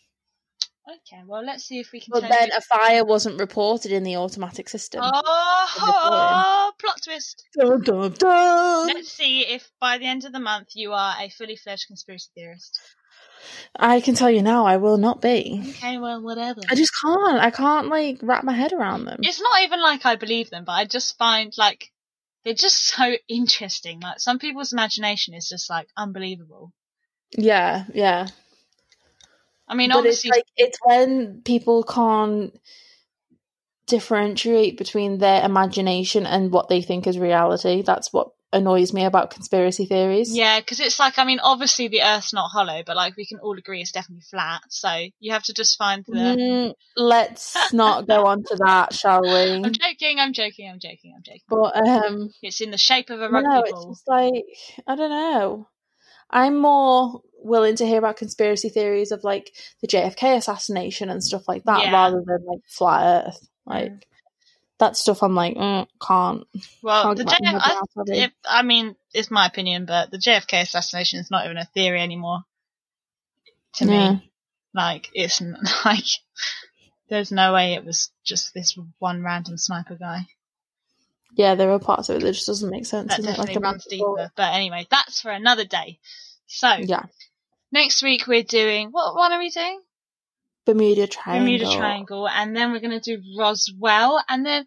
[0.95, 2.11] Okay, well, let's see if we can.
[2.13, 5.01] But then it- a fire wasn't reported in the automatic system.
[5.05, 7.45] oh, plot twist.
[7.59, 8.87] Dun, dun, dun.
[8.89, 12.29] Let's see if by the end of the month you are a fully fledged conspiracy
[12.35, 12.79] theorist.
[13.77, 15.63] I can tell you now, I will not be.
[15.71, 16.61] Okay, well, whatever.
[16.71, 17.39] I just can't.
[17.41, 19.21] I can't like wrap my head around them.
[19.23, 21.91] It's not even like I believe them, but I just find like
[22.45, 24.01] they're just so interesting.
[24.01, 26.73] Like some people's imagination is just like unbelievable.
[27.37, 28.29] Yeah, yeah.
[29.73, 32.55] I mean, but it's obviously, like it's when people can't
[33.87, 37.81] differentiate between their imagination and what they think is reality.
[37.81, 40.37] That's what annoys me about conspiracy theories.
[40.37, 43.39] yeah, because it's like I mean, obviously the Earth's not hollow, but like we can
[43.39, 44.61] all agree it's definitely flat.
[44.69, 46.13] So you have to just find the.
[46.13, 49.31] Mm, let's not go on to that, shall we?
[49.65, 50.19] I'm joking.
[50.19, 50.69] I'm joking.
[50.71, 51.15] I'm joking.
[51.17, 51.41] I'm joking.
[51.49, 54.45] But um It's in the shape of a rugby no, it's just like
[54.87, 55.69] I don't know.
[56.33, 61.43] I'm more willing to hear about conspiracy theories of like the JFK assassination and stuff
[61.49, 61.93] like that Yeah.
[61.93, 63.49] rather than like flat Earth.
[63.67, 64.07] Like
[64.79, 66.45] that stuff, I'm like, mm, can't.
[66.83, 71.31] Well, can't the JF, I, I mean, it's my opinion, but the JFK assassination is
[71.31, 72.41] not even a theory anymore.
[73.77, 74.13] To Yeah.
[74.13, 74.33] me,
[74.75, 75.41] like it's
[75.85, 76.05] like
[77.09, 80.27] there's no way it was just this one random sniper guy.
[81.35, 83.17] Yeah, there are parts of it that just doesn't make sense.
[83.17, 84.31] That definitely Like, runs deeper.
[84.37, 85.99] But anyway, that's for another day.
[86.47, 87.05] So Yeah,
[87.71, 89.81] next week we're doing what one are we doing?
[90.67, 91.45] Bermuda Triangle.
[91.47, 94.67] Bermuda Triangle, and then we're going to do Roswell, and then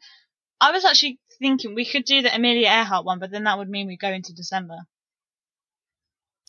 [0.60, 3.70] I was actually thinking we could do the Amelia Earhart one, but then that would
[3.70, 4.78] mean we go into December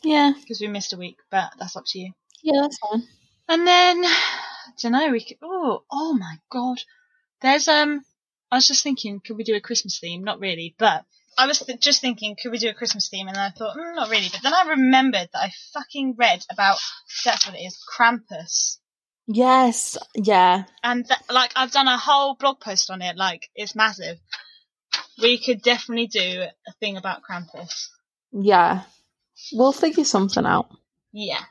[0.02, 1.18] Yeah, because we missed a week.
[1.30, 2.12] But that's up to you.
[2.42, 3.02] yeah, that's fine.
[3.48, 5.10] And then I don't know.
[5.10, 5.36] We could.
[5.42, 6.78] Oh, oh my god!
[7.42, 8.02] There's um
[8.50, 10.22] I was just thinking, could we do a Christmas theme?
[10.22, 11.04] Not really, but
[11.38, 13.26] I was th- just thinking, could we do a Christmas theme?
[13.26, 14.28] And then I thought, mm, not really.
[14.30, 16.78] But then I remembered that I fucking read about
[17.24, 18.78] that's what it is, Krampus.
[19.26, 20.64] Yes, yeah.
[20.82, 23.16] And th- like I've done a whole blog post on it.
[23.16, 24.18] Like it's massive.
[25.20, 27.88] We could definitely do a thing about Krampus.
[28.32, 28.82] Yeah.
[29.52, 30.68] We'll figure something out.
[31.12, 31.42] Yeah.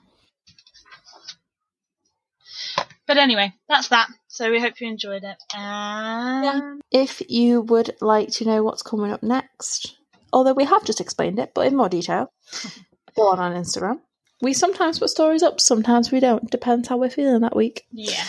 [3.08, 4.10] But anyway, that's that.
[4.36, 5.38] So we hope you enjoyed it.
[5.54, 9.96] And If you would like to know what's coming up next,
[10.34, 12.34] although we have just explained it, but in more detail,
[13.16, 14.02] go on on Instagram.
[14.42, 16.52] We sometimes put stories up, sometimes we don't.
[16.52, 17.86] Depends how we're feeling that week.
[17.94, 18.26] yeah,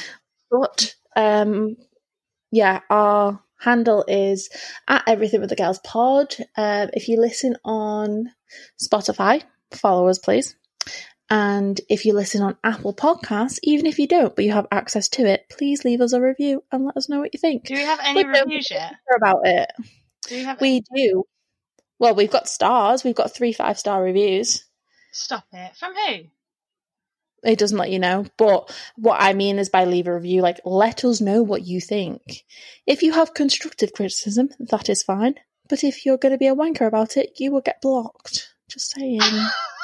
[0.48, 1.76] But um,
[2.52, 4.48] yeah, our handle is
[4.86, 6.36] at Everything with the Girls Pod.
[6.56, 8.30] Um, if you listen on
[8.80, 9.42] Spotify,
[9.72, 10.54] follow us, please.
[11.28, 15.08] And if you listen on Apple Podcasts, even if you don't, but you have access
[15.10, 17.64] to it, please leave us a review and let us know what you think.
[17.64, 18.94] do we have any We reviews yet?
[19.16, 19.70] about it.
[20.28, 20.60] Do we have?
[20.60, 21.24] We do.
[21.98, 23.02] Well, we've got stars.
[23.02, 24.64] We've got three five star reviews.
[25.12, 25.74] Stop it.
[25.76, 26.24] From who?
[27.42, 28.26] It doesn't let you know.
[28.36, 31.80] But what I mean is by leave a review, like let us know what you
[31.80, 32.44] think.
[32.86, 35.34] If you have constructive criticism, that is fine.
[35.68, 38.54] But if you're going to be a wanker about it, you will get blocked.
[38.68, 39.20] Just saying.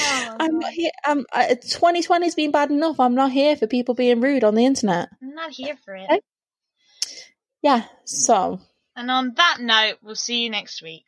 [0.00, 0.90] Oh, I'm not here.
[1.06, 3.00] Um, uh, 2020's been bad enough.
[3.00, 5.08] I'm not here for people being rude on the internet.
[5.22, 6.04] I'm not here for it.
[6.04, 6.20] Okay.
[7.62, 7.84] Yeah.
[8.04, 8.60] So
[8.94, 11.06] And on that note, we'll see you next week.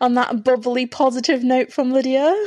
[0.00, 2.34] on that bubbly positive note from Lydia.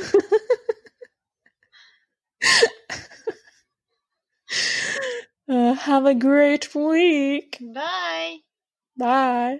[5.50, 7.58] uh, have a great week.
[7.74, 8.38] Bye.
[8.98, 9.60] Bye.